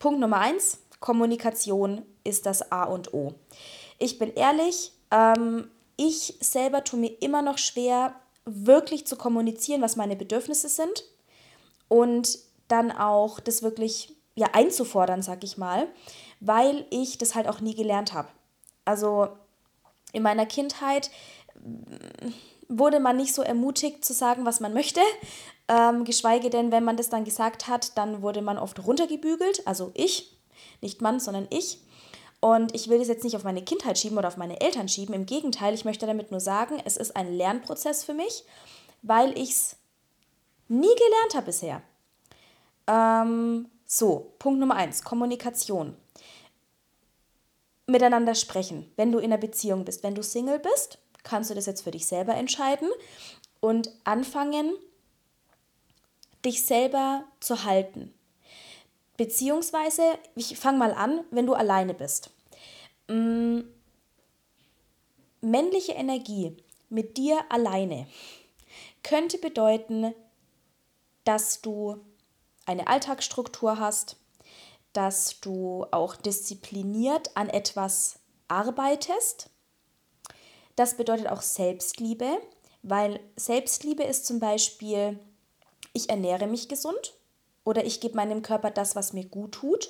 Punkt 0.06 0.20
Nummer 0.20 0.38
eins: 0.38 0.78
Kommunikation 1.00 2.04
ist 2.24 2.46
das 2.46 2.72
A 2.72 2.84
und 2.84 3.16
O. 3.16 3.34
Ich 3.98 4.20
bin 4.20 4.32
ehrlich, 4.36 4.92
ähm, 5.10 5.68
ich 5.98 6.38
selber 6.42 6.84
tue 6.84 7.00
mir 7.00 7.24
immer 7.24 7.42
noch 7.42 7.58
schwer, 7.58 8.14
wirklich 8.46 9.08
zu 9.08 9.16
kommunizieren, 9.16 9.82
was 9.82 9.96
meine 9.96 10.16
Bedürfnisse 10.16 10.70
sind 10.70 11.06
und 11.88 12.38
dann 12.68 12.92
auch 12.92 13.40
das 13.40 13.64
wirklich 13.64 14.16
ja, 14.36 14.50
einzufordern, 14.54 15.24
sag 15.24 15.44
ich 15.44 15.58
mal, 15.58 15.88
weil 16.40 16.86
ich 16.92 17.18
das 17.18 17.34
halt 17.34 17.48
auch 17.48 17.60
nie 17.60 17.74
gelernt 17.74 18.14
habe. 18.14 18.28
Also 18.86 19.30
in 20.14 20.22
meiner 20.22 20.46
Kindheit 20.46 21.10
mm, 21.56 22.32
wurde 22.70 23.00
man 23.00 23.18
nicht 23.18 23.34
so 23.34 23.42
ermutigt 23.42 24.06
zu 24.06 24.14
sagen, 24.14 24.46
was 24.46 24.60
man 24.60 24.72
möchte. 24.76 25.02
Ähm, 25.68 26.04
geschweige 26.04 26.50
denn, 26.50 26.72
wenn 26.72 26.84
man 26.84 26.98
das 26.98 27.10
dann 27.10 27.26
gesagt 27.26 27.68
hat, 27.68 27.98
dann 27.98 28.22
wurde 28.22 28.42
man 28.42 28.58
oft 28.58 28.86
runtergebügelt. 28.86 29.66
Also 29.66 29.92
ich, 29.94 30.38
nicht 30.82 31.02
Mann, 31.02 31.20
sondern 31.20 31.48
ich. 31.50 31.80
Und 32.40 32.76
ich 32.76 32.90
will 32.90 33.00
das 33.00 33.08
jetzt 33.08 33.24
nicht 33.24 33.36
auf 33.36 33.44
meine 33.44 33.64
Kindheit 33.64 33.98
schieben 33.98 34.18
oder 34.18 34.28
auf 34.28 34.38
meine 34.38 34.62
Eltern 34.62 34.88
schieben. 34.88 35.16
Im 35.16 35.26
Gegenteil, 35.26 35.74
ich 35.74 35.86
möchte 35.86 36.06
damit 36.06 36.30
nur 36.30 36.40
sagen, 36.40 36.80
es 36.86 36.98
ist 36.98 37.16
ein 37.16 37.34
Lernprozess 37.34 38.04
für 38.04 38.14
mich, 38.14 38.44
weil 39.02 39.36
ich 39.38 39.52
es 39.52 39.76
nie 40.68 40.94
gelernt 40.94 41.34
habe 41.34 41.48
bisher. 41.48 41.82
Ähm, 42.88 43.68
so, 43.86 44.34
Punkt 44.38 44.60
Nummer 44.60 44.76
eins, 44.76 45.04
Kommunikation. 45.04 45.96
Miteinander 47.88 48.36
sprechen, 48.36 48.92
wenn 48.96 49.12
du 49.12 49.20
in 49.20 49.26
einer 49.26 49.38
Beziehung 49.38 49.86
bist. 49.86 50.04
Wenn 50.04 50.16
du 50.16 50.24
Single 50.24 50.60
bist, 50.60 51.00
kannst 51.24 51.50
du 51.50 51.56
das 51.56 51.66
jetzt 51.66 51.82
für 51.82 51.92
dich 51.92 52.06
selber 52.06 52.36
entscheiden 52.36 52.90
und 53.60 53.92
anfangen, 54.04 54.74
dich 56.46 56.66
selber 56.66 57.26
zu 57.40 57.64
halten. 57.64 58.14
Beziehungsweise, 59.18 60.04
ich 60.36 60.58
fange 60.58 60.78
mal 60.78 60.94
an, 60.94 61.24
wenn 61.32 61.46
du 61.46 61.54
alleine 61.54 61.94
bist. 61.94 62.32
Mm, 63.08 63.62
männliche 65.42 65.94
Energie 65.94 66.56
mit 66.90 67.18
dir 67.18 67.40
alleine 67.50 68.08
könnte 69.04 69.38
bedeuten, 69.38 70.14
dass 71.24 71.62
du 71.62 72.04
eine 72.66 72.88
Alltagsstruktur 72.88 73.80
hast, 73.80 74.18
dass 74.94 75.40
du 75.42 75.86
auch 75.92 76.16
diszipliniert 76.16 77.36
an 77.36 77.50
etwas 77.50 78.20
arbeitest. 78.48 79.50
Das 80.76 80.98
bedeutet 80.98 81.28
auch 81.28 81.42
Selbstliebe, 81.42 82.40
weil 82.82 83.20
Selbstliebe 83.36 84.04
ist 84.04 84.26
zum 84.26 84.40
Beispiel, 84.40 85.20
ich 85.96 86.10
ernähre 86.10 86.48
mich 86.48 86.68
gesund 86.68 87.14
oder 87.64 87.86
ich 87.86 88.00
gebe 88.00 88.16
meinem 88.16 88.42
Körper 88.42 88.70
das, 88.70 88.96
was 88.96 89.14
mir 89.14 89.26
gut 89.26 89.54
tut 89.54 89.90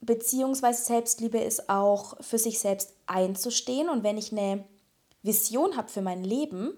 beziehungsweise 0.00 0.82
Selbstliebe 0.82 1.38
ist 1.38 1.68
auch 1.68 2.16
für 2.20 2.38
sich 2.38 2.58
selbst 2.58 2.94
einzustehen 3.06 3.88
und 3.88 4.02
wenn 4.02 4.18
ich 4.18 4.32
eine 4.32 4.64
Vision 5.22 5.76
habe 5.76 5.88
für 5.88 6.02
mein 6.02 6.24
Leben, 6.24 6.76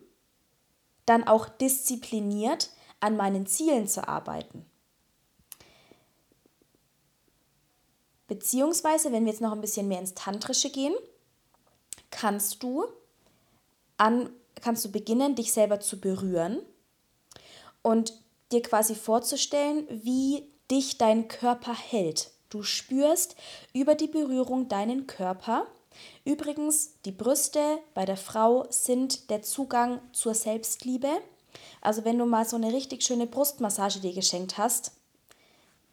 dann 1.06 1.26
auch 1.26 1.48
diszipliniert 1.48 2.70
an 3.00 3.16
meinen 3.16 3.46
Zielen 3.46 3.86
zu 3.88 4.06
arbeiten. 4.06 4.66
Beziehungsweise, 8.26 9.12
wenn 9.12 9.24
wir 9.24 9.32
jetzt 9.32 9.40
noch 9.40 9.52
ein 9.52 9.60
bisschen 9.60 9.88
mehr 9.88 10.00
ins 10.00 10.14
Tantrische 10.14 10.70
gehen, 10.70 10.94
kannst 12.10 12.62
du, 12.62 12.86
an, 13.98 14.30
kannst 14.60 14.84
du 14.84 14.90
beginnen, 14.90 15.34
dich 15.34 15.52
selber 15.52 15.80
zu 15.80 16.00
berühren 16.00 16.60
und 17.82 18.14
dir 18.52 18.62
quasi 18.62 18.94
vorzustellen, 18.94 19.86
wie 19.88 20.44
dich 20.70 20.98
dein 20.98 21.28
Körper 21.28 21.74
hält. 21.74 22.30
Du 22.48 22.62
spürst 22.62 23.34
über 23.72 23.94
die 23.94 24.08
Berührung 24.08 24.68
deinen 24.68 25.06
Körper. 25.06 25.66
Übrigens, 26.24 26.94
die 27.04 27.12
Brüste 27.12 27.78
bei 27.94 28.04
der 28.04 28.16
Frau 28.16 28.66
sind 28.70 29.30
der 29.30 29.42
Zugang 29.42 30.00
zur 30.12 30.34
Selbstliebe. 30.34 31.08
Also 31.80 32.04
wenn 32.04 32.18
du 32.18 32.26
mal 32.26 32.46
so 32.46 32.56
eine 32.56 32.72
richtig 32.72 33.02
schöne 33.02 33.26
Brustmassage 33.26 34.00
dir 34.00 34.12
geschenkt 34.12 34.58
hast, 34.58 34.92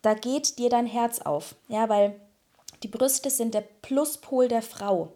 da 0.02 0.14
geht 0.14 0.58
dir 0.60 0.70
dein 0.70 0.86
Herz 0.86 1.20
auf. 1.20 1.56
Ja, 1.68 1.90
weil 1.90 2.20
die 2.84 2.88
Brüste 2.88 3.30
sind 3.30 3.54
der 3.54 3.62
Pluspol 3.82 4.48
der 4.48 4.62
Frau. 4.62 5.14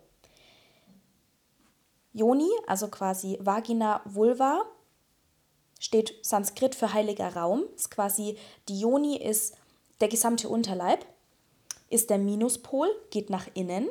Yoni, 2.14 2.50
also 2.68 2.88
quasi 2.88 3.38
Vagina 3.42 4.02
Vulva, 4.06 4.62
steht 5.80 6.14
Sanskrit 6.22 6.76
für 6.76 6.94
heiliger 6.94 7.36
Raum. 7.36 7.64
Ist 7.76 7.92
quasi 7.92 8.38
die 8.70 8.80
Yoni 8.80 9.18
ist 9.18 9.56
der 10.00 10.08
gesamte 10.08 10.50
Unterleib 10.50 11.06
ist 11.94 12.10
der 12.10 12.18
Minuspol, 12.18 12.90
geht 13.12 13.30
nach 13.30 13.48
innen. 13.54 13.88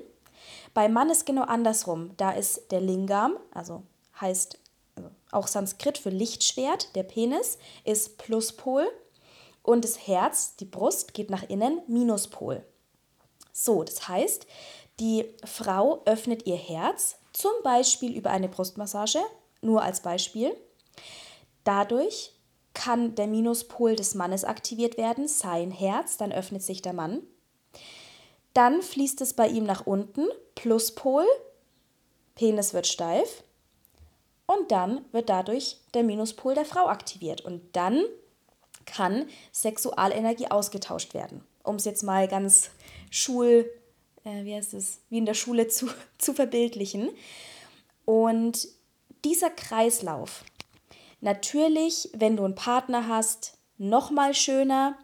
Beim 0.74 0.92
Mann 0.92 1.08
ist 1.08 1.24
genau 1.24 1.42
andersrum. 1.42 2.10
Da 2.16 2.32
ist 2.32 2.72
der 2.72 2.80
Lingam, 2.80 3.36
also 3.52 3.84
heißt 4.20 4.58
also 4.96 5.10
auch 5.30 5.46
Sanskrit 5.46 5.96
für 5.96 6.10
Lichtschwert, 6.10 6.94
der 6.96 7.04
Penis 7.04 7.58
ist 7.84 8.18
Pluspol 8.18 8.86
und 9.62 9.84
das 9.84 10.06
Herz, 10.06 10.56
die 10.56 10.64
Brust, 10.64 11.14
geht 11.14 11.30
nach 11.30 11.48
innen, 11.48 11.80
Minuspol. 11.86 12.66
So, 13.52 13.84
das 13.84 14.08
heißt, 14.08 14.46
die 15.00 15.24
Frau 15.44 16.02
öffnet 16.04 16.46
ihr 16.46 16.56
Herz, 16.56 17.16
zum 17.32 17.52
Beispiel 17.64 18.16
über 18.16 18.30
eine 18.30 18.48
Brustmassage, 18.48 19.20
nur 19.60 19.82
als 19.82 20.00
Beispiel. 20.00 20.54
Dadurch 21.64 22.32
kann 22.74 23.14
der 23.14 23.26
Minuspol 23.26 23.96
des 23.96 24.14
Mannes 24.14 24.44
aktiviert 24.44 24.96
werden, 24.96 25.28
sein 25.28 25.70
Herz, 25.70 26.16
dann 26.16 26.32
öffnet 26.32 26.62
sich 26.62 26.82
der 26.82 26.92
Mann. 26.92 27.22
Dann 28.54 28.82
fließt 28.82 29.20
es 29.20 29.34
bei 29.34 29.48
ihm 29.48 29.64
nach 29.64 29.86
unten, 29.86 30.26
Pluspol, 30.54 31.26
Penis 32.34 32.74
wird 32.74 32.86
steif 32.86 33.44
und 34.46 34.70
dann 34.70 35.04
wird 35.12 35.28
dadurch 35.28 35.78
der 35.94 36.02
Minuspol 36.02 36.54
der 36.54 36.64
Frau 36.64 36.86
aktiviert 36.86 37.40
und 37.40 37.62
dann 37.74 38.04
kann 38.84 39.26
Sexualenergie 39.52 40.50
ausgetauscht 40.50 41.14
werden. 41.14 41.44
Um 41.62 41.76
es 41.76 41.84
jetzt 41.84 42.02
mal 42.02 42.26
ganz 42.28 42.70
schul, 43.10 43.70
äh, 44.24 44.44
wie 44.44 44.54
heißt 44.54 44.74
es, 44.74 45.00
wie 45.08 45.18
in 45.18 45.26
der 45.26 45.34
Schule 45.34 45.68
zu, 45.68 45.88
zu 46.18 46.34
verbildlichen. 46.34 47.10
Und 48.04 48.68
dieser 49.24 49.50
Kreislauf, 49.50 50.44
natürlich, 51.20 52.10
wenn 52.14 52.36
du 52.36 52.44
einen 52.44 52.54
Partner 52.54 53.08
hast, 53.08 53.58
noch 53.78 54.10
mal 54.10 54.34
schöner. 54.34 54.96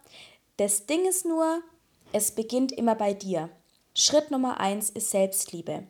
Das 0.57 0.87
Ding 0.87 1.07
ist 1.07 1.25
nur, 1.25 1.63
es 2.13 2.31
beginnt 2.31 2.73
immer 2.73 2.95
bei 2.95 3.13
dir. 3.13 3.51
Schritt 3.95 4.31
Nummer 4.31 4.61
eins 4.61 4.91
ist 4.91 5.11
Selbstliebe. 5.11 5.85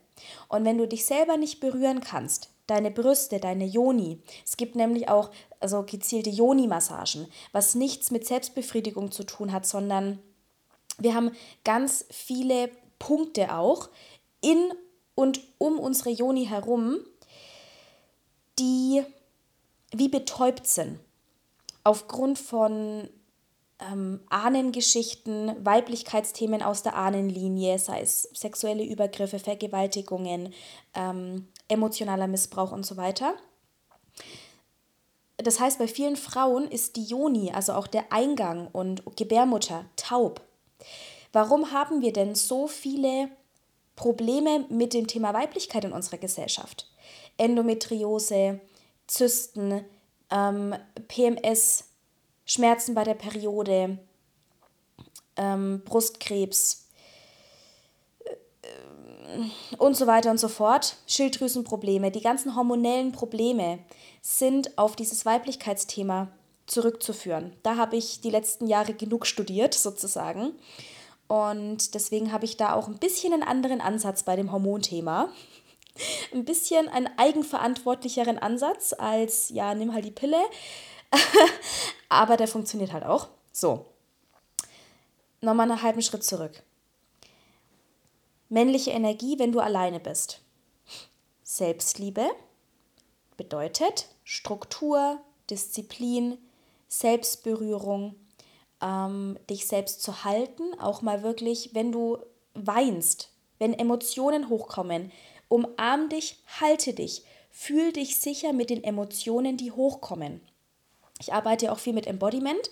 Und 0.48 0.64
wenn 0.64 0.78
du 0.78 0.88
dich 0.88 1.04
selber 1.04 1.36
nicht 1.36 1.60
berühren 1.60 2.00
kannst, 2.00 2.50
deine 2.66 2.90
Brüste, 2.90 3.40
deine 3.40 3.64
Joni. 3.64 4.22
Es 4.44 4.56
gibt 4.56 4.74
nämlich 4.74 5.08
auch 5.08 5.30
also 5.60 5.82
gezielte 5.82 6.30
Joni-Massagen, 6.30 7.26
was 7.52 7.74
nichts 7.74 8.10
mit 8.10 8.26
Selbstbefriedigung 8.26 9.10
zu 9.10 9.24
tun 9.24 9.52
hat, 9.52 9.66
sondern 9.66 10.18
wir 10.98 11.14
haben 11.14 11.32
ganz 11.64 12.04
viele 12.10 12.70
Punkte 12.98 13.54
auch 13.54 13.88
in 14.40 14.72
und 15.14 15.40
um 15.58 15.78
unsere 15.78 16.10
Joni 16.10 16.46
herum, 16.46 16.98
die 18.58 19.02
wie 19.92 20.08
betäubt 20.08 20.66
sind. 20.66 21.00
Aufgrund 21.84 22.38
von 22.38 23.08
ähm, 23.80 24.20
Ahnengeschichten, 24.28 25.64
Weiblichkeitsthemen 25.64 26.62
aus 26.62 26.82
der 26.82 26.96
Ahnenlinie, 26.96 27.78
sei 27.78 28.00
es 28.00 28.22
sexuelle 28.34 28.84
Übergriffe, 28.84 29.38
Vergewaltigungen, 29.38 30.52
ähm, 30.94 31.48
emotionaler 31.68 32.26
Missbrauch 32.26 32.72
und 32.72 32.84
so 32.84 32.96
weiter. 32.96 33.34
Das 35.36 35.60
heißt, 35.60 35.78
bei 35.78 35.86
vielen 35.86 36.16
Frauen 36.16 36.68
ist 36.68 36.96
die 36.96 37.04
Joni, 37.04 37.52
also 37.52 37.72
auch 37.74 37.86
der 37.86 38.12
Eingang 38.12 38.66
und 38.72 39.04
Gebärmutter, 39.16 39.84
taub. 39.96 40.40
Warum 41.32 41.72
haben 41.72 42.00
wir 42.00 42.12
denn 42.12 42.34
so 42.34 42.66
viele 42.66 43.28
Probleme 43.96 44.64
mit 44.68 44.94
dem 44.94 45.06
Thema 45.06 45.34
Weiblichkeit 45.34 45.84
in 45.84 45.92
unserer 45.92 46.18
Gesellschaft? 46.18 46.90
Endometriose, 47.36 48.60
Zysten, 49.06 49.84
ähm, 50.30 50.74
PMS, 51.08 51.84
Schmerzen 52.44 52.94
bei 52.94 53.04
der 53.04 53.14
Periode, 53.14 53.98
ähm, 55.36 55.82
Brustkrebs 55.84 56.88
äh, 58.24 59.76
und 59.78 59.96
so 59.96 60.06
weiter 60.06 60.30
und 60.30 60.38
so 60.38 60.48
fort, 60.48 60.96
Schilddrüsenprobleme, 61.06 62.10
die 62.10 62.20
ganzen 62.20 62.56
hormonellen 62.56 63.12
Probleme 63.12 63.78
sind 64.20 64.76
auf 64.76 64.96
dieses 64.96 65.24
Weiblichkeitsthema 65.24 66.28
zurückzuführen. 66.66 67.54
Da 67.62 67.76
habe 67.76 67.96
ich 67.96 68.20
die 68.20 68.30
letzten 68.30 68.66
Jahre 68.66 68.92
genug 68.92 69.26
studiert, 69.26 69.74
sozusagen. 69.74 70.52
Und 71.28 71.94
deswegen 71.94 72.32
habe 72.32 72.46
ich 72.46 72.56
da 72.56 72.72
auch 72.72 72.88
ein 72.88 72.98
bisschen 72.98 73.32
einen 73.32 73.42
anderen 73.42 73.80
Ansatz 73.80 74.22
bei 74.22 74.34
dem 74.34 74.50
Hormonthema. 74.50 75.28
Ein 76.32 76.44
bisschen 76.44 76.88
einen 76.88 77.08
eigenverantwortlicheren 77.18 78.38
Ansatz 78.38 78.94
als, 78.96 79.48
ja, 79.48 79.74
nimm 79.74 79.92
halt 79.92 80.04
die 80.04 80.12
Pille, 80.12 80.38
aber 82.08 82.36
der 82.36 82.46
funktioniert 82.46 82.92
halt 82.92 83.04
auch. 83.04 83.26
So. 83.50 83.86
Nochmal 85.40 85.68
einen 85.68 85.82
halben 85.82 86.00
Schritt 86.00 86.22
zurück. 86.22 86.62
Männliche 88.48 88.92
Energie, 88.92 89.40
wenn 89.40 89.50
du 89.50 89.58
alleine 89.58 89.98
bist. 89.98 90.40
Selbstliebe 91.42 92.30
bedeutet 93.36 94.08
Struktur, 94.22 95.18
Disziplin, 95.50 96.38
Selbstberührung, 96.88 98.14
ähm, 98.80 99.38
dich 99.48 99.66
selbst 99.66 100.02
zu 100.02 100.24
halten, 100.24 100.78
auch 100.80 101.02
mal 101.02 101.22
wirklich, 101.22 101.70
wenn 101.74 101.92
du 101.92 102.18
weinst, 102.54 103.30
wenn 103.58 103.74
Emotionen 103.74 104.48
hochkommen, 104.48 105.12
umarm 105.48 106.08
dich, 106.08 106.42
halte 106.60 106.92
dich, 106.92 107.24
fühl 107.50 107.92
dich 107.92 108.18
sicher 108.18 108.52
mit 108.52 108.70
den 108.70 108.84
Emotionen, 108.84 109.56
die 109.56 109.72
hochkommen. 109.72 110.40
Ich 111.20 111.32
arbeite 111.32 111.72
auch 111.72 111.78
viel 111.78 111.92
mit 111.92 112.06
Embodiment, 112.06 112.70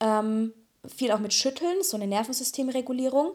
ähm, 0.00 0.54
viel 0.86 1.12
auch 1.12 1.18
mit 1.18 1.34
Schütteln, 1.34 1.82
so 1.82 1.96
eine 1.96 2.06
Nervensystemregulierung. 2.06 3.32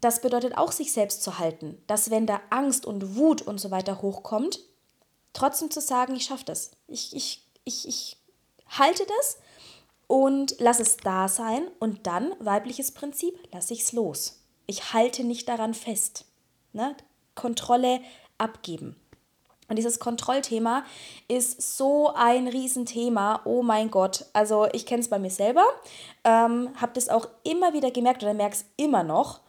Das 0.00 0.20
bedeutet 0.20 0.58
auch, 0.58 0.72
sich 0.72 0.92
selbst 0.92 1.22
zu 1.22 1.38
halten, 1.38 1.80
dass 1.86 2.10
wenn 2.10 2.26
da 2.26 2.40
Angst 2.50 2.84
und 2.84 3.16
Wut 3.16 3.42
und 3.42 3.58
so 3.58 3.70
weiter 3.70 4.02
hochkommt, 4.02 4.60
trotzdem 5.32 5.70
zu 5.70 5.80
sagen, 5.80 6.14
ich 6.14 6.24
schaffe 6.24 6.44
das. 6.44 6.72
Ich, 6.88 7.14
ich, 7.14 7.46
ich, 7.64 7.88
ich 7.88 8.16
halte 8.68 9.06
das 9.06 9.38
und 10.12 10.56
lass 10.58 10.78
es 10.78 10.98
da 10.98 11.26
sein 11.26 11.62
und 11.78 12.06
dann, 12.06 12.34
weibliches 12.38 12.92
Prinzip, 12.92 13.34
lasse 13.50 13.72
ich 13.72 13.80
es 13.80 13.92
los. 13.92 14.42
Ich 14.66 14.92
halte 14.92 15.24
nicht 15.24 15.48
daran 15.48 15.72
fest. 15.72 16.26
Ne? 16.74 16.94
Kontrolle 17.34 17.98
abgeben. 18.36 18.94
Und 19.68 19.76
dieses 19.76 20.00
Kontrollthema 20.00 20.84
ist 21.28 21.78
so 21.78 22.12
ein 22.14 22.46
Riesenthema. 22.46 23.40
Oh 23.46 23.62
mein 23.62 23.90
Gott. 23.90 24.26
Also 24.34 24.68
ich 24.74 24.84
kenne 24.84 25.00
es 25.00 25.08
bei 25.08 25.18
mir 25.18 25.30
selber, 25.30 25.64
ähm, 26.24 26.68
habe 26.78 26.92
das 26.92 27.08
auch 27.08 27.26
immer 27.42 27.72
wieder 27.72 27.90
gemerkt 27.90 28.22
oder 28.22 28.34
merke 28.34 28.56
es 28.56 28.66
immer 28.76 29.04
noch. 29.04 29.40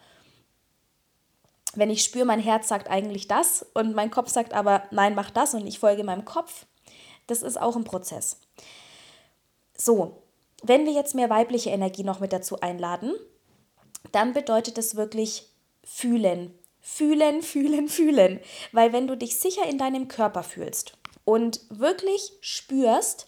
Wenn 1.75 1.89
ich 1.89 2.05
spüre, 2.05 2.23
mein 2.23 2.39
Herz 2.39 2.69
sagt 2.69 2.89
eigentlich 2.89 3.27
das 3.27 3.65
und 3.73 3.95
mein 3.95 4.11
Kopf 4.11 4.29
sagt 4.29 4.53
aber, 4.53 4.83
nein, 4.91 5.13
mach 5.13 5.29
das 5.29 5.55
und 5.55 5.67
ich 5.67 5.79
folge 5.79 6.05
meinem 6.05 6.23
Kopf. 6.23 6.67
Das 7.27 7.41
ist 7.41 7.59
auch 7.59 7.75
ein 7.75 7.83
Prozess. 7.83 8.39
So, 9.75 10.22
wenn 10.63 10.85
wir 10.85 10.93
jetzt 10.93 11.13
mehr 11.13 11.29
weibliche 11.29 11.69
Energie 11.69 12.03
noch 12.03 12.19
mit 12.19 12.33
dazu 12.33 12.59
einladen, 12.61 13.13
dann 14.11 14.33
bedeutet 14.33 14.77
das 14.77 14.95
wirklich 14.95 15.49
fühlen, 15.83 16.57
Fühlen, 16.85 17.41
fühlen, 17.41 17.87
fühlen. 17.87 18.41
Weil 18.73 18.91
wenn 18.91 19.07
du 19.07 19.15
dich 19.15 19.39
sicher 19.39 19.65
in 19.69 19.77
deinem 19.77 20.09
Körper 20.09 20.43
fühlst 20.43 20.97
und 21.23 21.61
wirklich 21.69 22.33
spürst, 22.41 23.27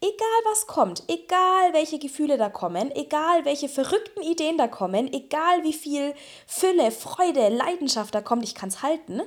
egal 0.00 0.40
was 0.50 0.66
kommt, 0.66 1.04
egal 1.06 1.72
welche 1.72 2.00
Gefühle 2.00 2.36
da 2.36 2.50
kommen, 2.50 2.90
egal 2.90 3.44
welche 3.44 3.68
verrückten 3.68 4.22
Ideen 4.22 4.58
da 4.58 4.66
kommen, 4.66 5.12
egal 5.12 5.62
wie 5.62 5.72
viel 5.72 6.14
Fülle, 6.48 6.90
Freude, 6.90 7.48
Leidenschaft 7.48 8.12
da 8.12 8.22
kommt, 8.22 8.42
ich 8.42 8.56
kann 8.56 8.70
es 8.70 8.82
halten, 8.82 9.22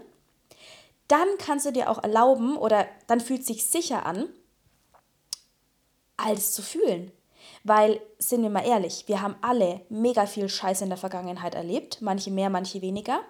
dann 1.07 1.27
kannst 1.37 1.65
du 1.65 1.71
dir 1.71 1.89
auch 1.89 2.03
erlauben 2.03 2.57
oder 2.57 2.85
dann 3.07 3.21
fühlt 3.21 3.41
es 3.41 3.47
sich 3.47 3.65
sicher 3.65 4.05
an, 4.05 4.27
alles 6.17 6.51
zu 6.51 6.61
fühlen. 6.61 7.13
Weil, 7.63 8.01
sind 8.17 8.43
wir 8.43 8.49
mal 8.49 8.65
ehrlich, 8.65 9.05
wir 9.07 9.21
haben 9.21 9.35
alle 9.41 9.81
mega 9.89 10.25
viel 10.25 10.49
Scheiß 10.49 10.81
in 10.81 10.89
der 10.89 10.97
Vergangenheit 10.97 11.55
erlebt, 11.55 12.01
manche 12.01 12.31
mehr, 12.31 12.49
manche 12.49 12.81
weniger. 12.81 13.21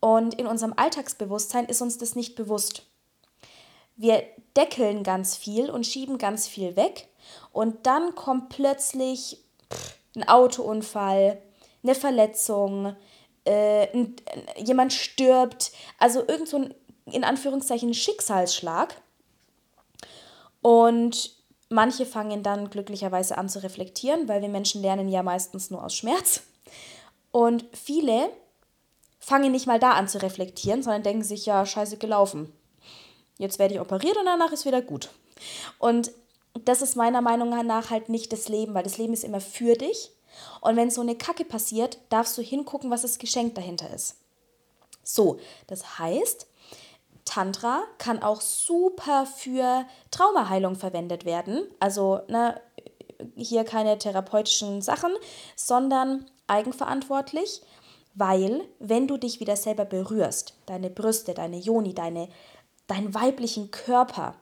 Und 0.00 0.34
in 0.34 0.46
unserem 0.46 0.72
Alltagsbewusstsein 0.76 1.66
ist 1.66 1.82
uns 1.82 1.98
das 1.98 2.16
nicht 2.16 2.34
bewusst. 2.36 2.84
Wir 3.96 4.22
deckeln 4.56 5.02
ganz 5.02 5.36
viel 5.36 5.70
und 5.70 5.86
schieben 5.86 6.16
ganz 6.16 6.48
viel 6.48 6.74
weg 6.74 7.08
und 7.52 7.86
dann 7.86 8.14
kommt 8.14 8.48
plötzlich 8.48 9.44
ein 10.16 10.26
Autounfall, 10.26 11.40
eine 11.82 11.94
Verletzung, 11.94 12.96
äh, 13.44 13.88
ein, 13.92 14.16
jemand 14.56 14.94
stirbt, 14.94 15.72
also 15.98 16.26
irgend 16.26 16.48
so 16.48 16.56
ein 16.56 16.74
in 17.12 17.24
Anführungszeichen 17.24 17.94
Schicksalsschlag. 17.94 18.94
Und 20.62 21.34
manche 21.70 22.04
fangen 22.04 22.42
dann 22.42 22.68
glücklicherweise 22.68 23.38
an 23.38 23.48
zu 23.48 23.62
reflektieren, 23.62 24.28
weil 24.28 24.42
wir 24.42 24.48
Menschen 24.48 24.82
lernen 24.82 25.08
ja 25.08 25.22
meistens 25.22 25.70
nur 25.70 25.82
aus 25.82 25.94
Schmerz. 25.94 26.42
Und 27.30 27.64
viele 27.72 28.30
fangen 29.18 29.52
nicht 29.52 29.66
mal 29.66 29.78
da 29.78 29.92
an 29.92 30.08
zu 30.08 30.20
reflektieren, 30.20 30.82
sondern 30.82 31.04
denken 31.04 31.22
sich, 31.22 31.46
ja, 31.46 31.64
scheiße 31.64 31.96
gelaufen. 31.96 32.52
Jetzt 33.38 33.58
werde 33.58 33.74
ich 33.74 33.80
operiert 33.80 34.16
und 34.18 34.26
danach 34.26 34.52
ist 34.52 34.66
wieder 34.66 34.82
gut. 34.82 35.10
Und 35.78 36.10
das 36.64 36.82
ist 36.82 36.96
meiner 36.96 37.20
Meinung 37.20 37.50
nach 37.66 37.90
halt 37.90 38.08
nicht 38.08 38.32
das 38.32 38.48
Leben, 38.48 38.74
weil 38.74 38.82
das 38.82 38.98
Leben 38.98 39.12
ist 39.12 39.24
immer 39.24 39.40
für 39.40 39.74
dich. 39.74 40.10
Und 40.60 40.76
wenn 40.76 40.90
so 40.90 41.00
eine 41.00 41.14
Kacke 41.14 41.44
passiert, 41.44 41.98
darfst 42.08 42.36
du 42.36 42.42
hingucken, 42.42 42.90
was 42.90 43.02
das 43.02 43.18
Geschenk 43.18 43.54
dahinter 43.54 43.92
ist. 43.94 44.16
So, 45.02 45.38
das 45.66 45.98
heißt, 45.98 46.46
Tantra 47.24 47.82
kann 47.98 48.22
auch 48.22 48.40
super 48.40 49.26
für 49.26 49.84
Traumaheilung 50.10 50.76
verwendet 50.76 51.24
werden. 51.24 51.62
Also, 51.78 52.20
ne, 52.28 52.60
hier 53.36 53.64
keine 53.64 53.98
therapeutischen 53.98 54.82
Sachen, 54.82 55.12
sondern 55.56 56.26
eigenverantwortlich, 56.46 57.62
weil 58.14 58.62
wenn 58.78 59.06
du 59.06 59.16
dich 59.16 59.40
wieder 59.40 59.56
selber 59.56 59.84
berührst, 59.84 60.54
deine 60.66 60.90
Brüste, 60.90 61.34
deine 61.34 61.58
Joni, 61.58 61.94
deine, 61.94 62.28
deinen 62.86 63.14
weiblichen 63.14 63.70
Körper, 63.70 64.34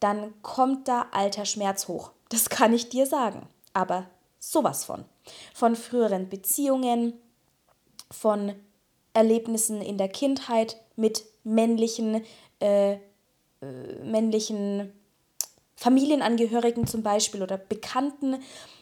dann 0.00 0.34
kommt 0.42 0.88
da 0.88 1.06
alter 1.12 1.44
Schmerz 1.44 1.88
hoch. 1.88 2.10
Das 2.28 2.50
kann 2.50 2.72
ich 2.74 2.88
dir 2.88 3.06
sagen. 3.06 3.48
Aber 3.72 4.06
sowas 4.38 4.84
von. 4.84 5.04
Von 5.54 5.76
früheren 5.76 6.28
Beziehungen, 6.28 7.14
von 8.10 8.54
Erlebnissen 9.14 9.80
in 9.80 9.98
der 9.98 10.08
Kindheit 10.08 10.76
mit 10.96 11.24
männlichen, 11.44 12.24
äh, 12.60 12.92
äh, 12.92 12.98
männlichen 14.04 14.92
Familienangehörigen 15.76 16.86
zum 16.86 17.02
Beispiel 17.02 17.42
oder 17.42 17.58
Bekannten. 17.58 18.36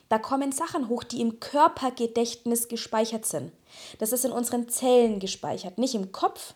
Da 0.09 0.19
kommen 0.19 0.53
Sachen 0.53 0.89
hoch, 0.89 1.05
die 1.05 1.21
im 1.21 1.41
Körpergedächtnis 1.41 2.69
gespeichert 2.69 3.25
sind. 3.25 3.53
Das 3.99 4.13
ist 4.13 4.25
in 4.25 4.33
unseren 4.33 4.69
Zellen 4.69 5.21
gespeichert, 5.21 5.79
nicht 5.79 5.95
im 5.95 6.13
Kopf, 6.13 6.55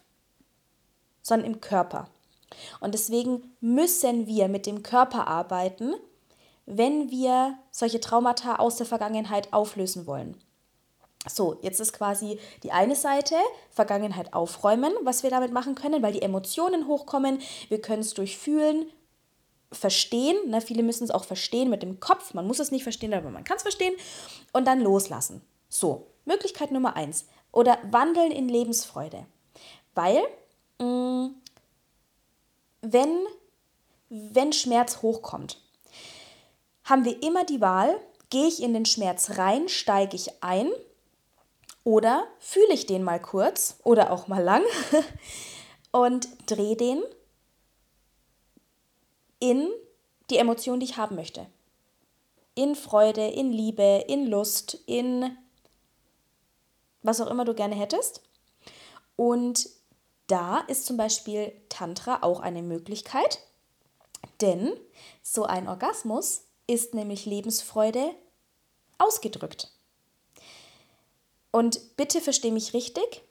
sondern 1.23 1.53
im 1.53 1.61
Körper. 1.61 2.09
Und 2.81 2.95
deswegen 2.95 3.55
müssen 3.61 4.27
wir 4.27 4.49
mit 4.49 4.67
dem 4.67 4.83
Körper 4.83 5.27
arbeiten, 5.27 5.95
wenn 6.67 7.11
wir 7.11 7.59
solche 7.71 8.01
Traumata 8.01 8.57
aus 8.57 8.77
der 8.77 8.87
Vergangenheit 8.87 9.53
auflösen 9.53 10.07
wollen. 10.07 10.37
So, 11.27 11.59
jetzt 11.63 11.81
ist 11.81 11.93
quasi 11.93 12.39
die 12.63 12.73
eine 12.73 12.97
Seite 12.97 13.37
Vergangenheit 13.71 14.35
aufräumen, 14.35 14.93
was 15.03 15.23
wir 15.23 15.31
damit 15.31 15.53
machen 15.53 15.75
können, 15.75 16.03
weil 16.03 16.13
die 16.13 16.23
Emotionen 16.23 16.87
hochkommen. 16.87 17.41
Wir 17.69 17.81
können 17.81 18.03
es 18.03 18.15
durch 18.15 18.37
Fühlen 18.37 18.87
verstehen. 19.73 20.51
Ne? 20.51 20.61
Viele 20.61 20.83
müssen 20.83 21.05
es 21.05 21.11
auch 21.11 21.25
verstehen 21.25 21.71
mit 21.71 21.83
dem 21.83 21.99
Kopf. 21.99 22.35
Man 22.35 22.47
muss 22.47 22.59
es 22.59 22.71
nicht 22.71 22.83
verstehen, 22.83 23.15
aber 23.15 23.31
man 23.31 23.45
kann 23.45 23.57
es 23.57 23.63
verstehen. 23.63 23.95
Und 24.53 24.67
dann 24.67 24.81
loslassen. 24.81 25.41
So, 25.69 26.09
Möglichkeit 26.27 26.71
Nummer 26.71 26.95
eins. 26.95 27.27
Oder 27.53 27.79
wandeln 27.91 28.31
in 28.31 28.49
Lebensfreude. 28.49 29.27
Weil, 29.95 30.23
mh, 30.79 30.87
mm, 30.87 31.35
wenn, 32.83 33.27
wenn 34.11 34.53
Schmerz 34.53 35.01
hochkommt, 35.01 35.59
haben 36.85 37.07
wir 37.07 37.23
immer 37.23 37.45
die 37.45 37.63
Wahl, 37.63 37.99
gehe 38.29 38.47
ich 38.47 38.63
in 38.63 38.75
den 38.75 38.85
Schmerz 38.85 39.39
rein, 39.39 39.69
steige 39.69 40.17
ich 40.17 40.43
ein 40.43 40.71
oder 41.85 42.27
fühle 42.39 42.73
ich 42.73 42.87
den 42.87 43.03
mal 43.03 43.21
kurz 43.21 43.79
oder 43.85 44.11
auch 44.11 44.27
mal 44.27 44.43
lang 44.43 44.65
und 45.93 46.27
drehe 46.47 46.77
den 46.77 47.03
in 49.39 49.69
die 50.31 50.39
Emotion, 50.39 50.81
die 50.81 50.87
ich 50.87 50.97
haben 50.97 51.17
möchte. 51.17 51.47
In 52.55 52.75
Freude, 52.75 53.27
in 53.27 53.53
Liebe, 53.53 54.05
in 54.09 54.27
Lust, 54.27 54.79
in 54.87 55.37
was 57.03 57.21
auch 57.21 57.27
immer 57.27 57.45
du 57.45 57.55
gerne 57.55 57.75
hättest. 57.75 58.23
Und 59.17 59.69
da 60.27 60.61
ist 60.61 60.87
zum 60.87 60.97
Beispiel 60.97 61.53
Tantra 61.69 62.21
auch 62.23 62.41
eine 62.41 62.63
Möglichkeit, 62.63 63.41
denn 64.41 64.73
so 65.23 65.45
ein 65.45 65.69
Orgasmus 65.69 66.45
ist 66.67 66.95
nämlich 66.95 67.27
Lebensfreude 67.27 68.15
ausgedrückt. 68.97 69.74
Und 71.55 71.97
bitte 71.97 72.21
versteh 72.21 72.51
mich 72.51 72.75
richtig. 72.75 73.23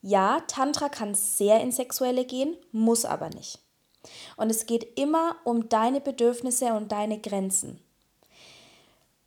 Ja, 0.00 0.42
Tantra 0.46 0.88
kann 0.88 1.16
sehr 1.16 1.60
ins 1.60 1.74
Sexuelle 1.74 2.24
gehen, 2.24 2.56
muss 2.70 3.04
aber 3.04 3.30
nicht. 3.30 3.58
Und 4.36 4.48
es 4.48 4.64
geht 4.64 4.96
immer 4.96 5.34
um 5.42 5.68
deine 5.68 6.00
Bedürfnisse 6.00 6.72
und 6.74 6.92
deine 6.92 7.20
Grenzen. 7.20 7.82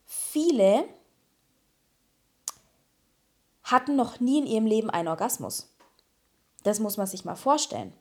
Viele 0.05 0.85
hatten 3.63 3.97
noch 3.97 4.21
nie 4.21 4.37
in 4.37 4.47
ihrem 4.47 4.65
Leben 4.65 4.89
einen 4.89 5.09
Orgasmus. 5.09 5.75
Das 6.63 6.79
muss 6.79 6.95
man 6.95 7.07
sich 7.07 7.25
mal 7.25 7.35
vorstellen. 7.35 7.91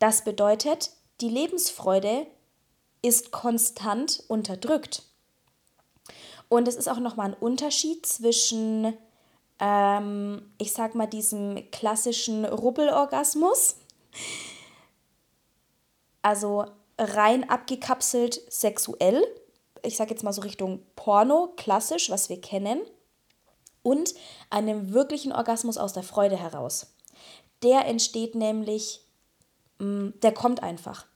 Das 0.00 0.24
bedeutet, 0.24 0.90
die 1.20 1.28
Lebensfreude 1.28 2.26
ist 3.00 3.30
konstant 3.30 4.24
unterdrückt. 4.26 5.04
Und 6.48 6.66
es 6.66 6.74
ist 6.74 6.88
auch 6.88 6.98
nochmal 6.98 7.28
ein 7.28 7.34
Unterschied 7.34 8.04
zwischen, 8.04 8.98
ähm, 9.60 10.50
ich 10.58 10.72
sag 10.72 10.94
mal, 10.94 11.06
diesem 11.06 11.70
klassischen 11.70 12.44
Rubbelorgasmus, 12.44 13.76
also 16.22 16.64
rein 16.98 17.48
abgekapselt 17.48 18.40
sexuell, 18.50 19.22
ich 19.82 19.96
sag 19.96 20.10
jetzt 20.10 20.24
mal 20.24 20.32
so 20.32 20.42
Richtung 20.42 20.82
Porno, 20.96 21.52
klassisch, 21.56 22.10
was 22.10 22.28
wir 22.28 22.40
kennen, 22.40 22.80
und 23.82 24.14
einem 24.50 24.92
wirklichen 24.92 25.32
Orgasmus 25.32 25.78
aus 25.78 25.92
der 25.92 26.02
Freude 26.02 26.36
heraus. 26.36 26.94
Der 27.62 27.86
entsteht 27.86 28.34
nämlich, 28.34 29.02
mm, 29.78 30.10
der 30.22 30.32
kommt 30.32 30.62
einfach. 30.62 31.06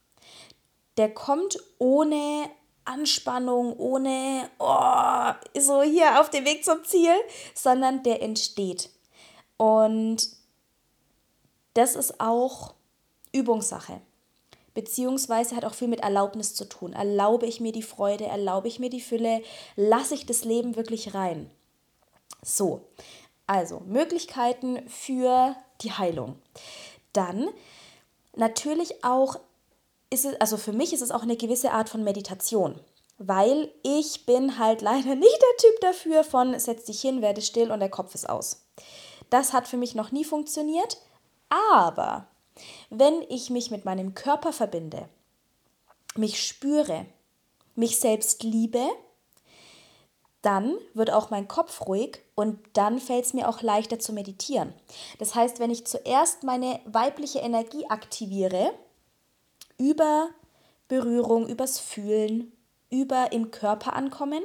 Der 0.97 1.13
kommt 1.13 1.57
ohne 1.77 2.49
Anspannung, 2.85 3.75
ohne 3.77 4.49
oh, 4.59 5.59
so 5.59 5.81
hier 5.83 6.21
auf 6.21 6.29
dem 6.29 6.45
Weg 6.45 6.63
zum 6.63 6.83
Ziel, 6.83 7.13
sondern 7.53 8.03
der 8.03 8.21
entsteht. 8.21 8.89
Und 9.57 10.29
das 11.73 11.95
ist 11.95 12.19
auch 12.19 12.73
Übungssache. 13.31 14.01
Beziehungsweise 14.73 15.55
hat 15.55 15.65
auch 15.65 15.73
viel 15.73 15.87
mit 15.87 16.01
Erlaubnis 16.01 16.53
zu 16.53 16.65
tun. 16.65 16.93
Erlaube 16.93 17.45
ich 17.45 17.61
mir 17.61 17.71
die 17.71 17.83
Freude, 17.83 18.25
erlaube 18.25 18.67
ich 18.67 18.79
mir 18.79 18.89
die 18.89 19.01
Fülle, 19.01 19.41
lasse 19.75 20.15
ich 20.15 20.25
das 20.25 20.43
Leben 20.43 20.75
wirklich 20.75 21.13
rein. 21.13 21.49
So, 22.43 22.81
also 23.47 23.81
Möglichkeiten 23.85 24.87
für 24.89 25.55
die 25.81 25.93
Heilung. 25.93 26.39
Dann 27.13 27.49
natürlich 28.35 29.03
auch 29.03 29.39
ist 30.15 30.25
es, 30.25 30.41
also 30.41 30.57
für 30.57 30.71
mich 30.71 30.93
ist 30.93 31.01
es 31.01 31.11
auch 31.11 31.23
eine 31.23 31.37
gewisse 31.37 31.71
Art 31.71 31.89
von 31.89 32.03
Meditation. 32.03 32.79
Weil 33.17 33.71
ich 33.83 34.25
bin 34.25 34.57
halt 34.57 34.81
leider 34.89 35.15
nicht 35.15 35.41
der 35.41 35.57
Typ 35.57 35.81
dafür 35.81 36.23
von 36.23 36.57
setz 36.57 36.85
dich 36.85 37.01
hin, 37.01 37.21
werde 37.21 37.41
still 37.41 37.71
und 37.71 37.81
der 37.81 37.89
Kopf 37.89 38.15
ist 38.15 38.27
aus. 38.27 38.65
Das 39.29 39.53
hat 39.53 39.67
für 39.67 39.77
mich 39.77 39.95
noch 39.95 40.11
nie 40.11 40.25
funktioniert. 40.25 40.97
Aber 41.49 42.27
wenn 42.89 43.21
ich 43.29 43.49
mich 43.49 43.69
mit 43.69 43.85
meinem 43.85 44.15
Körper 44.15 44.53
verbinde, 44.53 45.09
mich 46.15 46.41
spüre, 46.45 47.05
mich 47.75 47.99
selbst 47.99 48.43
liebe, 48.43 48.81
dann 50.41 50.77
wird 50.93 51.11
auch 51.11 51.31
mein 51.31 51.47
Kopf 51.47 51.87
ruhig 51.87 52.21
und 52.35 52.59
dann 52.73 52.99
fällt 52.99 53.25
es 53.25 53.33
mir 53.33 53.49
auch 53.49 53.61
leichter 53.61 53.99
zu 53.99 54.13
meditieren. 54.13 54.73
Das 55.17 55.33
heißt, 55.33 55.59
wenn 55.59 55.71
ich 55.71 55.87
zuerst 55.87 56.43
meine 56.43 56.79
weibliche 56.85 57.39
Energie 57.39 57.89
aktiviere, 57.89 58.71
über 59.77 60.29
Berührung, 60.87 61.47
übers 61.47 61.79
Fühlen, 61.79 62.51
über 62.89 63.31
im 63.31 63.51
Körper 63.51 63.93
ankommen, 63.93 64.43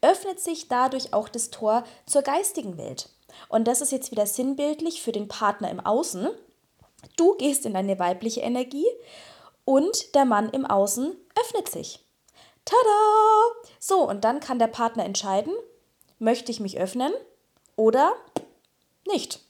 öffnet 0.00 0.40
sich 0.40 0.68
dadurch 0.68 1.12
auch 1.12 1.28
das 1.28 1.50
Tor 1.50 1.84
zur 2.06 2.22
geistigen 2.22 2.78
Welt. 2.78 3.10
Und 3.48 3.68
das 3.68 3.80
ist 3.80 3.92
jetzt 3.92 4.10
wieder 4.10 4.26
sinnbildlich 4.26 5.02
für 5.02 5.12
den 5.12 5.28
Partner 5.28 5.70
im 5.70 5.80
Außen. 5.80 6.28
Du 7.16 7.36
gehst 7.36 7.66
in 7.66 7.74
deine 7.74 7.98
weibliche 7.98 8.40
Energie 8.40 8.86
und 9.64 10.14
der 10.14 10.24
Mann 10.24 10.50
im 10.50 10.66
Außen 10.66 11.16
öffnet 11.38 11.68
sich. 11.68 12.04
Tada! 12.64 13.70
So, 13.78 14.08
und 14.08 14.24
dann 14.24 14.40
kann 14.40 14.58
der 14.58 14.66
Partner 14.66 15.04
entscheiden, 15.04 15.52
möchte 16.18 16.50
ich 16.50 16.60
mich 16.60 16.78
öffnen 16.78 17.12
oder 17.76 18.12
nicht 19.06 19.40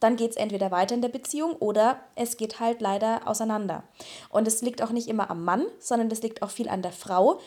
dann 0.00 0.16
geht 0.16 0.30
es 0.30 0.36
entweder 0.36 0.70
weiter 0.70 0.94
in 0.94 1.02
der 1.02 1.10
Beziehung 1.10 1.52
oder 1.56 2.00
es 2.16 2.38
geht 2.38 2.58
halt 2.58 2.80
leider 2.80 3.28
auseinander. 3.28 3.84
Und 4.30 4.48
es 4.48 4.62
liegt 4.62 4.82
auch 4.82 4.90
nicht 4.90 5.08
immer 5.08 5.30
am 5.30 5.44
Mann, 5.44 5.64
sondern 5.78 6.10
es 6.10 6.22
liegt 6.22 6.42
auch 6.42 6.50
viel 6.50 6.68
an 6.68 6.82
der 6.82 6.92
Frau, 6.92 7.38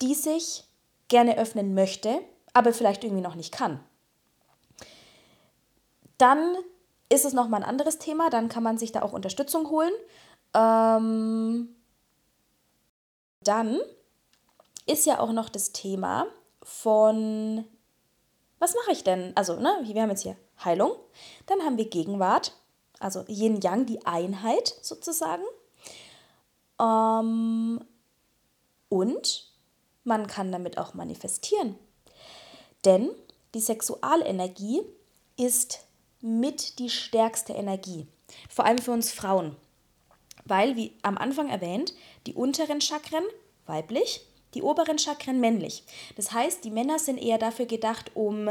die 0.00 0.14
sich 0.14 0.64
gerne 1.08 1.36
öffnen 1.36 1.74
möchte, 1.74 2.20
aber 2.54 2.72
vielleicht 2.72 3.02
irgendwie 3.04 3.22
noch 3.22 3.34
nicht 3.34 3.52
kann. 3.52 3.80
Dann 6.16 6.56
ist 7.08 7.24
es 7.24 7.32
nochmal 7.32 7.62
ein 7.62 7.68
anderes 7.68 7.98
Thema, 7.98 8.30
dann 8.30 8.48
kann 8.48 8.62
man 8.62 8.78
sich 8.78 8.92
da 8.92 9.02
auch 9.02 9.12
Unterstützung 9.12 9.68
holen. 9.68 9.92
Ähm, 10.54 11.74
dann 13.42 13.80
ist 14.86 15.06
ja 15.06 15.18
auch 15.18 15.32
noch 15.32 15.48
das 15.48 15.72
Thema 15.72 16.26
von, 16.62 17.64
was 18.60 18.74
mache 18.74 18.92
ich 18.92 19.02
denn? 19.02 19.32
Also, 19.34 19.56
ne, 19.56 19.76
wir 19.82 20.02
haben 20.02 20.10
jetzt 20.10 20.22
hier 20.22 20.36
Heilung. 20.64 20.92
Dann 21.46 21.60
haben 21.62 21.78
wir 21.78 21.88
Gegenwart, 21.88 22.56
also 22.98 23.24
Yin-Yang, 23.28 23.86
die 23.86 24.06
Einheit 24.06 24.74
sozusagen. 24.82 25.42
Ähm, 26.80 27.84
und 28.88 29.50
man 30.04 30.26
kann 30.26 30.52
damit 30.52 30.78
auch 30.78 30.94
manifestieren. 30.94 31.76
Denn 32.84 33.10
die 33.54 33.60
Sexualenergie 33.60 34.82
ist 35.36 35.80
mit 36.20 36.78
die 36.78 36.90
stärkste 36.90 37.52
Energie. 37.52 38.06
Vor 38.48 38.64
allem 38.64 38.78
für 38.78 38.92
uns 38.92 39.12
Frauen. 39.12 39.56
Weil, 40.44 40.76
wie 40.76 40.96
am 41.02 41.18
Anfang 41.18 41.48
erwähnt, 41.48 41.94
die 42.26 42.34
unteren 42.34 42.80
Chakren, 42.80 43.24
weiblich, 43.66 44.26
Die 44.54 44.62
oberen 44.62 44.98
Chakren 44.98 45.40
männlich. 45.40 45.84
Das 46.16 46.32
heißt, 46.32 46.64
die 46.64 46.70
Männer 46.70 46.98
sind 46.98 47.18
eher 47.18 47.38
dafür 47.38 47.66
gedacht, 47.66 48.10
um 48.14 48.50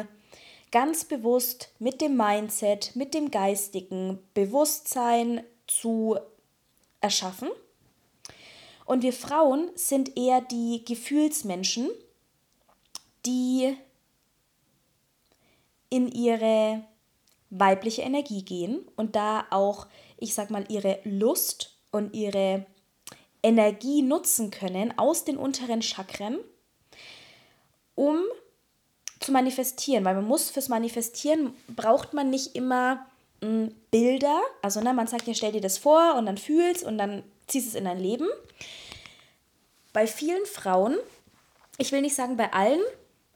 ganz 0.72 1.06
bewusst 1.06 1.70
mit 1.80 2.02
dem 2.02 2.18
Mindset, 2.18 2.96
mit 2.96 3.14
dem 3.14 3.30
geistigen 3.30 4.20
Bewusstsein 4.34 5.44
zu 5.68 6.18
erschaffen. 7.02 7.50
Und 8.86 9.04
wir 9.04 9.14
Frauen 9.14 9.70
sind 9.76 10.18
eher 10.18 10.42
die 10.42 10.84
Gefühlsmenschen, 10.86 11.90
die 13.26 13.76
in 15.90 16.08
ihre 16.10 16.84
weibliche 17.50 18.02
Energie 18.02 18.44
gehen 18.44 18.88
und 18.96 19.16
da 19.16 19.46
auch, 19.50 19.88
ich 20.18 20.34
sag 20.34 20.50
mal, 20.50 20.66
ihre 20.70 21.00
Lust 21.04 21.78
und 21.92 22.16
ihre 22.16 22.66
Energie 23.44 24.02
nutzen 24.02 24.52
können 24.52 24.98
aus 24.98 25.26
den 25.26 25.38
unteren 25.38 25.82
Chakren, 25.82 26.40
um 27.96 28.20
zu 29.22 29.32
manifestieren, 29.32 30.04
weil 30.06 30.16
man 30.16 30.26
muss 30.26 30.50
fürs 30.50 30.70
Manifestieren 30.70 31.54
braucht 31.68 32.14
man 32.14 32.30
nicht 32.30 32.56
immer 32.56 33.06
m, 33.42 33.50
hm, 33.50 33.76
Bilder, 33.92 34.42
also 34.62 34.82
ne, 34.82 34.94
man 34.94 35.08
sagt 35.08 35.28
ja, 35.28 35.34
stell 35.34 35.52
dir 35.52 35.62
das 35.62 35.78
vor 35.78 36.16
und 36.16 36.26
dann 36.26 36.38
fühlst 36.38 36.84
und 36.84 36.98
dann 36.98 37.24
ziehst 37.48 37.68
es 37.68 37.76
in 37.76 37.86
dein 37.86 38.00
Leben. 38.00 38.28
Bei 39.94 40.08
vielen 40.08 40.46
Frauen, 40.46 40.98
ich 41.78 41.92
will 41.92 42.02
nicht 42.02 42.16
sagen 42.16 42.38
bei 42.38 42.54
allen, 42.54 42.82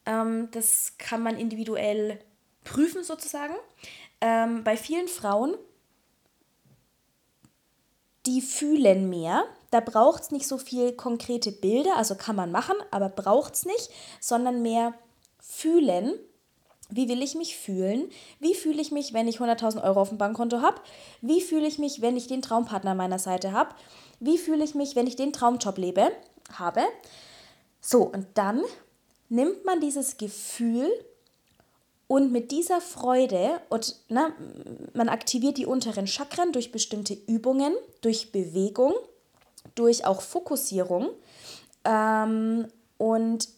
ähm, 0.05 0.49
das 0.51 0.93
kann 0.97 1.21
man 1.21 1.37
individuell 1.37 2.19
prüfen 2.63 3.03
sozusagen, 3.03 3.55
ähm, 4.21 4.63
bei 4.63 4.77
vielen 4.77 5.07
Frauen, 5.07 5.55
die 8.25 8.41
fühlen 8.41 9.09
mehr, 9.09 9.43
da 9.69 9.81
braucht 9.81 10.23
es 10.23 10.31
nicht 10.31 10.47
so 10.47 10.57
viel 10.57 10.93
konkrete 10.93 11.51
Bilder, 11.51 11.97
also 11.97 12.15
kann 12.15 12.35
man 12.35 12.51
machen, 12.51 12.75
aber 12.91 13.09
braucht 13.09 13.53
es 13.53 13.65
nicht, 13.65 13.89
sondern 14.19 14.61
mehr 14.61 14.93
fühlen. 15.65 16.13
Wie 16.89 17.09
will 17.09 17.23
ich 17.23 17.33
mich 17.33 17.57
fühlen? 17.57 18.09
Wie 18.39 18.53
fühle 18.53 18.79
ich 18.79 18.91
mich, 18.91 19.13
wenn 19.13 19.27
ich 19.27 19.39
100.000 19.39 19.83
Euro 19.83 20.01
auf 20.01 20.09
dem 20.09 20.19
Bankkonto 20.19 20.61
habe? 20.61 20.79
Wie 21.21 21.41
fühle 21.41 21.65
ich 21.65 21.79
mich, 21.79 22.01
wenn 22.01 22.15
ich 22.15 22.27
den 22.27 22.43
Traumpartner 22.43 22.91
an 22.91 22.97
meiner 22.97 23.17
Seite 23.17 23.51
habe? 23.51 23.73
Wie 24.19 24.37
fühle 24.37 24.63
ich 24.63 24.75
mich, 24.75 24.95
wenn 24.95 25.07
ich 25.07 25.15
den 25.15 25.33
Traumjob 25.33 25.79
lebe, 25.79 26.11
habe? 26.53 26.81
So, 27.81 28.03
und 28.03 28.27
dann 28.35 28.61
nimmt 29.29 29.65
man 29.65 29.79
dieses 29.79 30.17
Gefühl 30.17 30.91
und 32.07 32.31
mit 32.31 32.51
dieser 32.51 32.81
Freude 32.81 33.59
und 33.69 33.95
na, 34.09 34.31
man 34.93 35.09
aktiviert 35.09 35.57
die 35.57 35.65
unteren 35.65 36.05
Chakren 36.05 36.51
durch 36.51 36.71
bestimmte 36.71 37.17
Übungen, 37.25 37.73
durch 38.01 38.31
Bewegung, 38.31 38.93
durch 39.73 40.05
auch 40.05 40.21
Fokussierung. 40.21 41.09
Ähm, 41.83 42.67
und 42.99 43.49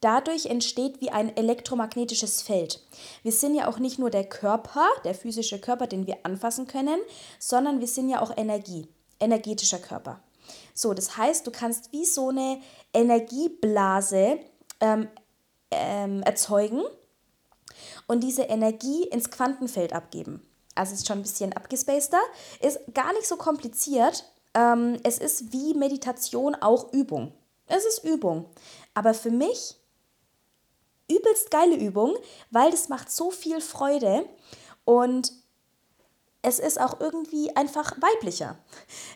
Dadurch 0.00 0.46
entsteht 0.46 1.00
wie 1.00 1.10
ein 1.10 1.36
elektromagnetisches 1.36 2.40
Feld. 2.40 2.80
Wir 3.22 3.32
sind 3.32 3.54
ja 3.54 3.68
auch 3.68 3.78
nicht 3.78 3.98
nur 3.98 4.10
der 4.10 4.24
Körper, 4.24 4.86
der 5.04 5.14
physische 5.14 5.60
Körper, 5.60 5.86
den 5.86 6.06
wir 6.06 6.18
anfassen 6.22 6.66
können, 6.66 6.98
sondern 7.38 7.80
wir 7.80 7.86
sind 7.86 8.08
ja 8.08 8.22
auch 8.22 8.36
Energie, 8.36 8.88
energetischer 9.18 9.78
Körper. 9.78 10.20
So, 10.74 10.94
das 10.94 11.16
heißt, 11.16 11.46
du 11.46 11.50
kannst 11.50 11.92
wie 11.92 12.06
so 12.06 12.30
eine 12.30 12.60
Energieblase 12.94 14.38
ähm, 14.80 15.08
ähm, 15.70 16.22
erzeugen 16.22 16.82
und 18.06 18.20
diese 18.20 18.42
Energie 18.42 19.04
ins 19.04 19.30
Quantenfeld 19.30 19.92
abgeben. 19.92 20.42
Also 20.74 20.94
ist 20.94 21.06
schon 21.06 21.18
ein 21.18 21.22
bisschen 21.22 21.52
abgespaceter, 21.52 22.20
ist 22.60 22.80
gar 22.94 23.12
nicht 23.12 23.26
so 23.26 23.36
kompliziert. 23.36 24.24
Ähm, 24.54 24.98
es 25.02 25.18
ist 25.18 25.52
wie 25.52 25.74
Meditation 25.74 26.54
auch 26.54 26.92
Übung. 26.92 27.32
Es 27.66 27.84
ist 27.84 28.04
Übung. 28.04 28.46
Aber 28.94 29.14
für 29.14 29.30
mich 29.30 29.76
übelst 31.10 31.50
geile 31.50 31.76
Übung, 31.76 32.14
weil 32.50 32.70
das 32.70 32.88
macht 32.88 33.10
so 33.10 33.30
viel 33.30 33.60
Freude 33.60 34.24
und 34.84 35.32
es 36.42 36.58
ist 36.58 36.80
auch 36.80 37.00
irgendwie 37.00 37.54
einfach 37.54 37.92
weiblicher. 38.00 38.58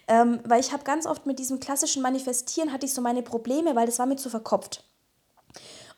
Ähm, 0.09 0.41
weil 0.45 0.61
ich 0.61 0.73
habe 0.73 0.85
ganz 0.85 1.07
oft 1.07 1.25
mit 1.27 1.39
diesem 1.39 1.59
klassischen 1.59 2.03
Manifestieren 2.03 2.73
hatte 2.73 2.87
ich 2.87 2.93
so 2.93 3.01
meine 3.01 3.23
Probleme, 3.23 3.75
weil 3.75 3.87
das 3.87 3.99
war 3.99 4.07
mir 4.07 4.17
zu 4.17 4.29
verkopft. 4.29 4.85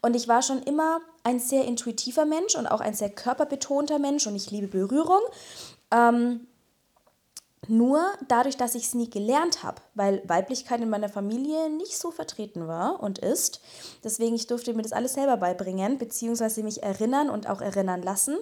Und 0.02 0.14
ich 0.14 0.28
war 0.28 0.42
schon 0.42 0.62
immer 0.62 1.00
ein 1.24 1.40
sehr 1.40 1.64
intuitiver 1.64 2.24
Mensch 2.24 2.54
und 2.54 2.66
auch 2.66 2.80
ein 2.80 2.94
sehr 2.94 3.10
körperbetonter 3.10 3.98
Mensch 3.98 4.26
und 4.26 4.36
ich 4.36 4.50
liebe 4.50 4.68
Berührung. 4.68 5.20
Ähm, 5.90 6.46
nur 7.68 8.00
dadurch, 8.28 8.56
dass 8.56 8.74
ich 8.74 8.84
es 8.84 8.94
nie 8.94 9.10
gelernt 9.10 9.62
habe, 9.62 9.80
weil 9.94 10.22
Weiblichkeit 10.26 10.80
in 10.80 10.90
meiner 10.90 11.08
Familie 11.08 11.70
nicht 11.70 11.98
so 11.98 12.10
vertreten 12.10 12.66
war 12.68 13.02
und 13.02 13.18
ist. 13.18 13.60
Deswegen, 14.04 14.34
ich 14.34 14.46
durfte 14.46 14.74
mir 14.74 14.82
das 14.82 14.92
alles 14.92 15.14
selber 15.14 15.36
beibringen, 15.36 15.98
beziehungsweise 15.98 16.62
mich 16.62 16.82
erinnern 16.82 17.30
und 17.30 17.48
auch 17.48 17.60
erinnern 17.60 18.02
lassen, 18.02 18.36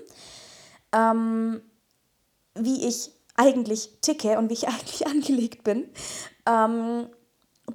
ähm, 0.93 1.63
wie 2.55 2.87
ich 2.87 3.13
eigentlich 3.37 3.99
ticke 4.01 4.39
und 4.39 4.51
wie 4.51 4.55
ich 4.55 4.69
eigentlich 4.69 5.07
angelegt 5.07 5.65
bin. 5.65 5.89
Ähm, 6.47 7.09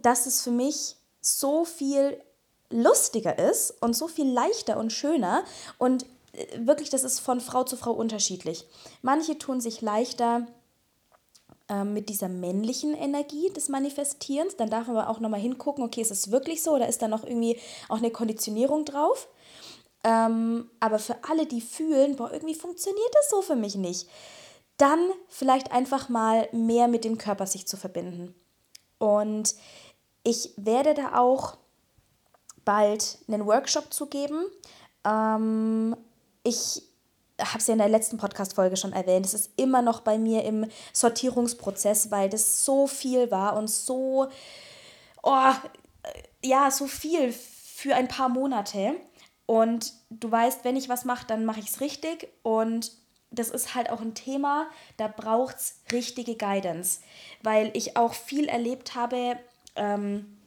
dass 0.02 0.26
es 0.26 0.42
für 0.42 0.52
mich 0.52 0.96
so 1.22 1.66
viel 1.66 2.22
lustiger 2.70 3.40
ist 3.40 3.72
und 3.82 3.96
so 3.96 4.08
viel 4.08 4.32
leichter 4.32 4.78
und 4.78 4.94
schöner 4.94 5.44
und 5.78 6.06
äh, 6.34 6.66
wirklich, 6.66 6.90
das 6.90 7.04
ist 7.04 7.20
von 7.20 7.42
Frau 7.42 7.64
zu 7.64 7.78
Frau 7.78 7.92
unterschiedlich. 7.92 8.68
Manche 9.02 9.38
tun 9.38 9.60
sich 9.60 9.82
leichter 9.82 10.48
ähm, 11.70 11.94
mit 11.94 12.10
dieser 12.10 12.28
männlichen 12.28 12.94
Energie 12.96 13.50
des 13.52 13.70
Manifestierens. 13.70 14.56
Dann 14.56 14.70
darf 14.70 14.88
man 14.88 14.98
aber 14.98 15.10
auch 15.10 15.20
nochmal 15.20 15.40
hingucken, 15.40 15.84
okay, 15.84 16.02
ist 16.02 16.12
es 16.12 16.32
wirklich 16.32 16.64
so 16.64 16.72
oder 16.72 16.88
ist 16.88 17.02
da 17.02 17.08
noch 17.08 17.24
irgendwie 17.24 17.60
auch 17.88 17.98
eine 17.98 18.12
Konditionierung 18.12 18.86
drauf? 18.86 19.28
Ähm, 20.04 20.70
aber 20.80 21.00
für 21.00 21.18
alle, 21.30 21.46
die 21.46 21.62
fühlen, 21.62 22.16
boah, 22.16 22.32
irgendwie 22.32 22.56
funktioniert 22.56 23.14
das 23.14 23.30
so 23.30 23.42
für 23.42 23.56
mich 23.56 23.76
nicht, 23.76 24.08
dann 24.78 25.00
vielleicht 25.28 25.72
einfach 25.72 26.10
mal 26.10 26.48
mehr 26.52 26.88
mit 26.88 27.04
dem 27.04 27.18
Körper 27.18 27.46
sich 27.46 27.68
zu 27.68 27.78
verbinden. 27.78 28.34
Und 28.98 29.56
ich 30.24 30.54
werde 30.58 30.94
da 30.94 31.20
auch 31.20 31.58
bald 32.66 33.20
einen 33.28 33.46
Workshop 33.46 33.94
zu 33.94 34.06
geben. 34.06 34.46
Ähm, 35.06 35.96
ich 36.44 36.84
habe 37.40 37.60
es 37.60 37.68
ja 37.68 37.74
in 37.74 37.80
der 37.80 37.90
letzten 37.90 38.18
Podcast-Folge 38.18 38.78
schon 38.78 38.94
erwähnt, 38.94 39.26
es 39.26 39.34
ist 39.34 39.52
immer 39.56 39.82
noch 39.82 40.02
bei 40.02 40.18
mir 40.18 40.44
im 40.44 40.66
Sortierungsprozess, 40.94 42.12
weil 42.12 42.30
das 42.30 42.66
so 42.66 42.88
viel 42.88 43.32
war 43.32 43.58
und 43.58 43.70
so, 43.70 44.28
oh, 45.24 45.52
ja, 46.44 46.72
so 46.72 46.88
viel 46.88 47.32
für 47.32 47.96
ein 47.96 48.08
paar 48.08 48.30
Monate. 48.30 48.96
Und 49.46 49.94
du 50.10 50.32
weißt, 50.32 50.64
wenn 50.64 50.76
ich 50.76 50.90
was 50.90 51.06
mache, 51.06 51.26
dann 51.28 51.46
mache 51.46 51.60
ich 51.60 51.70
es 51.70 51.82
richtig. 51.82 52.30
Und 52.44 52.92
das 53.32 53.50
ist 53.50 53.76
halt 53.76 53.90
auch 53.90 54.02
ein 54.02 54.16
Thema, 54.16 54.68
da 54.98 55.08
braucht 55.08 55.58
es 55.58 55.82
richtige 55.92 56.36
Guidance, 56.36 57.00
weil 57.44 57.72
ich 57.74 57.96
auch 57.96 58.14
viel 58.14 58.48
erlebt 58.48 58.96
habe, 58.96 59.38
ähm, 59.76 60.38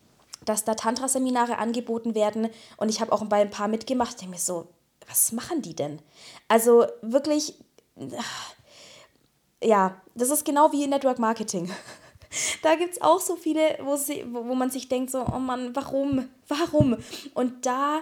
dass 0.44 0.64
da 0.64 0.74
Tantra-Seminare 0.74 1.58
angeboten 1.58 2.14
werden 2.14 2.48
und 2.76 2.88
ich 2.88 3.00
habe 3.00 3.12
auch 3.12 3.24
bei 3.26 3.40
ein 3.40 3.50
paar 3.50 3.68
mitgemacht. 3.68 4.20
Denke 4.20 4.32
mir 4.32 4.40
so, 4.40 4.66
was 5.12 5.32
machen 5.32 5.60
die 5.60 5.76
denn? 5.76 6.00
Also 6.48 6.86
wirklich, 7.02 7.54
ja, 9.62 10.00
das 10.14 10.30
ist 10.30 10.44
genau 10.44 10.72
wie 10.72 10.86
Network 10.86 11.18
Marketing. 11.18 11.70
Da 12.62 12.76
gibt 12.76 12.92
es 12.92 13.02
auch 13.02 13.20
so 13.20 13.36
viele, 13.36 13.78
wo, 13.82 13.94
sie, 13.96 14.24
wo 14.32 14.54
man 14.54 14.70
sich 14.70 14.88
denkt, 14.88 15.10
so, 15.10 15.22
oh 15.22 15.38
Mann, 15.38 15.76
warum? 15.76 16.30
Warum? 16.48 16.96
Und 17.34 17.66
da 17.66 18.00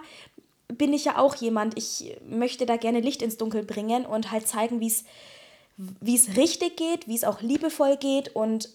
bin 0.68 0.92
ich 0.92 1.06
ja 1.06 1.18
auch 1.18 1.34
jemand, 1.34 1.76
ich 1.76 2.16
möchte 2.28 2.64
da 2.64 2.76
gerne 2.76 3.00
Licht 3.00 3.22
ins 3.22 3.38
Dunkel 3.38 3.64
bringen 3.64 4.06
und 4.06 4.30
halt 4.30 4.46
zeigen, 4.46 4.80
wie 4.80 4.86
es 4.86 6.36
richtig 6.36 6.76
geht, 6.76 7.08
wie 7.08 7.16
es 7.16 7.24
auch 7.24 7.40
liebevoll 7.40 7.96
geht 7.96 8.36
und 8.36 8.68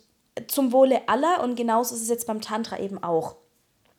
zum 0.48 0.74
Wohle 0.74 1.08
aller. 1.08 1.42
Und 1.42 1.56
genauso 1.56 1.96
ist 1.96 2.02
es 2.02 2.10
jetzt 2.10 2.28
beim 2.28 2.42
Tantra 2.42 2.78
eben 2.78 3.02
auch 3.02 3.38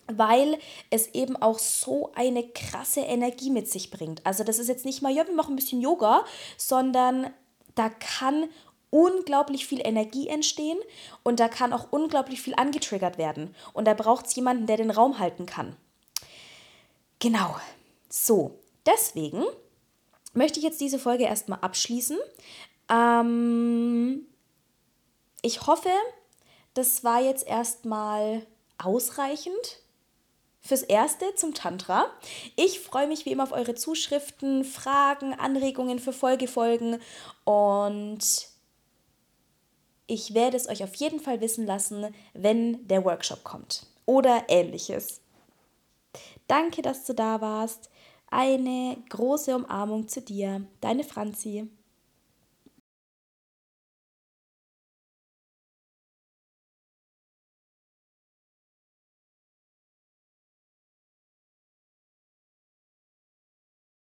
weil 0.09 0.59
es 0.91 1.09
eben 1.15 1.37
auch 1.37 1.59
so 1.59 2.13
eine 2.15 2.47
krasse 2.49 3.01
Energie 3.01 3.51
mit 3.51 3.71
sich 3.71 3.91
bringt. 3.91 4.25
Also 4.25 4.45
das 4.45 4.59
ist 4.59 4.69
jetzt 4.69 4.85
nicht 4.85 5.03
mal, 5.03 5.13
ja, 5.13 5.27
wir 5.27 5.35
machen 5.35 5.55
ein 5.55 5.57
bisschen 5.57 5.81
Yoga, 5.81 6.25
sondern 6.57 7.31
da 7.75 7.89
kann 7.89 8.49
unglaublich 8.91 9.67
viel 9.67 9.81
Energie 9.87 10.29
entstehen 10.29 10.79
und 11.23 11.41
da 11.41 11.49
kann 11.49 11.73
auch 11.73 11.89
unglaublich 11.91 12.41
viel 12.41 12.55
angetriggert 12.55 13.19
werden. 13.19 13.55
Und 13.73 13.87
da 13.87 13.95
braucht 13.95 14.27
es 14.27 14.35
jemanden, 14.35 14.67
der 14.67 14.77
den 14.77 14.91
Raum 14.91 15.19
halten 15.19 15.47
kann. 15.47 15.77
Genau. 17.19 17.57
So, 18.09 18.59
deswegen 18.87 19.45
möchte 20.33 20.59
ich 20.59 20.65
jetzt 20.65 20.81
diese 20.81 20.99
Folge 20.99 21.25
erstmal 21.25 21.59
abschließen. 21.61 22.19
Ähm, 22.89 24.27
ich 25.43 25.67
hoffe, 25.67 25.91
das 26.75 27.05
war 27.05 27.21
jetzt 27.21 27.47
erstmal 27.47 28.47
ausreichend 28.79 29.81
fürs 30.67 30.83
Erste 30.83 31.35
zum 31.35 31.55
Tantra. 31.55 32.07
Ich 32.57 32.81
freue 32.81 33.07
mich 33.07 33.25
wie 33.25 33.33
immer 33.33 33.45
auf 33.45 33.53
eure 33.53 33.75
Zuschriften, 33.75 34.65
Fragen, 34.65 35.33
Anregungen 35.35 35.99
für 35.99 36.13
Folgefolgen 36.13 37.01
und 37.45 38.21
ich 40.07 40.35
werde 40.35 40.57
es 40.57 40.69
euch 40.69 40.85
auf 40.85 40.95
jeden 40.97 41.21
Fall 41.21 41.41
wissen 41.41 41.67
lassen, 41.67 42.15
wenn 42.33 42.87
der 42.87 43.05
Workshop 43.05 43.43
kommt 43.43 43.87
oder 44.05 44.45
ähnliches. 44.49 45.21
Danke, 46.47 46.83
dass 46.83 47.05
du 47.05 47.13
da 47.13 47.41
warst. 47.41 47.91
Eine 48.31 48.97
große 49.09 49.55
Umarmung 49.55 50.09
zu 50.09 50.21
dir, 50.21 50.65
deine 50.81 51.05
Franzi. 51.05 51.69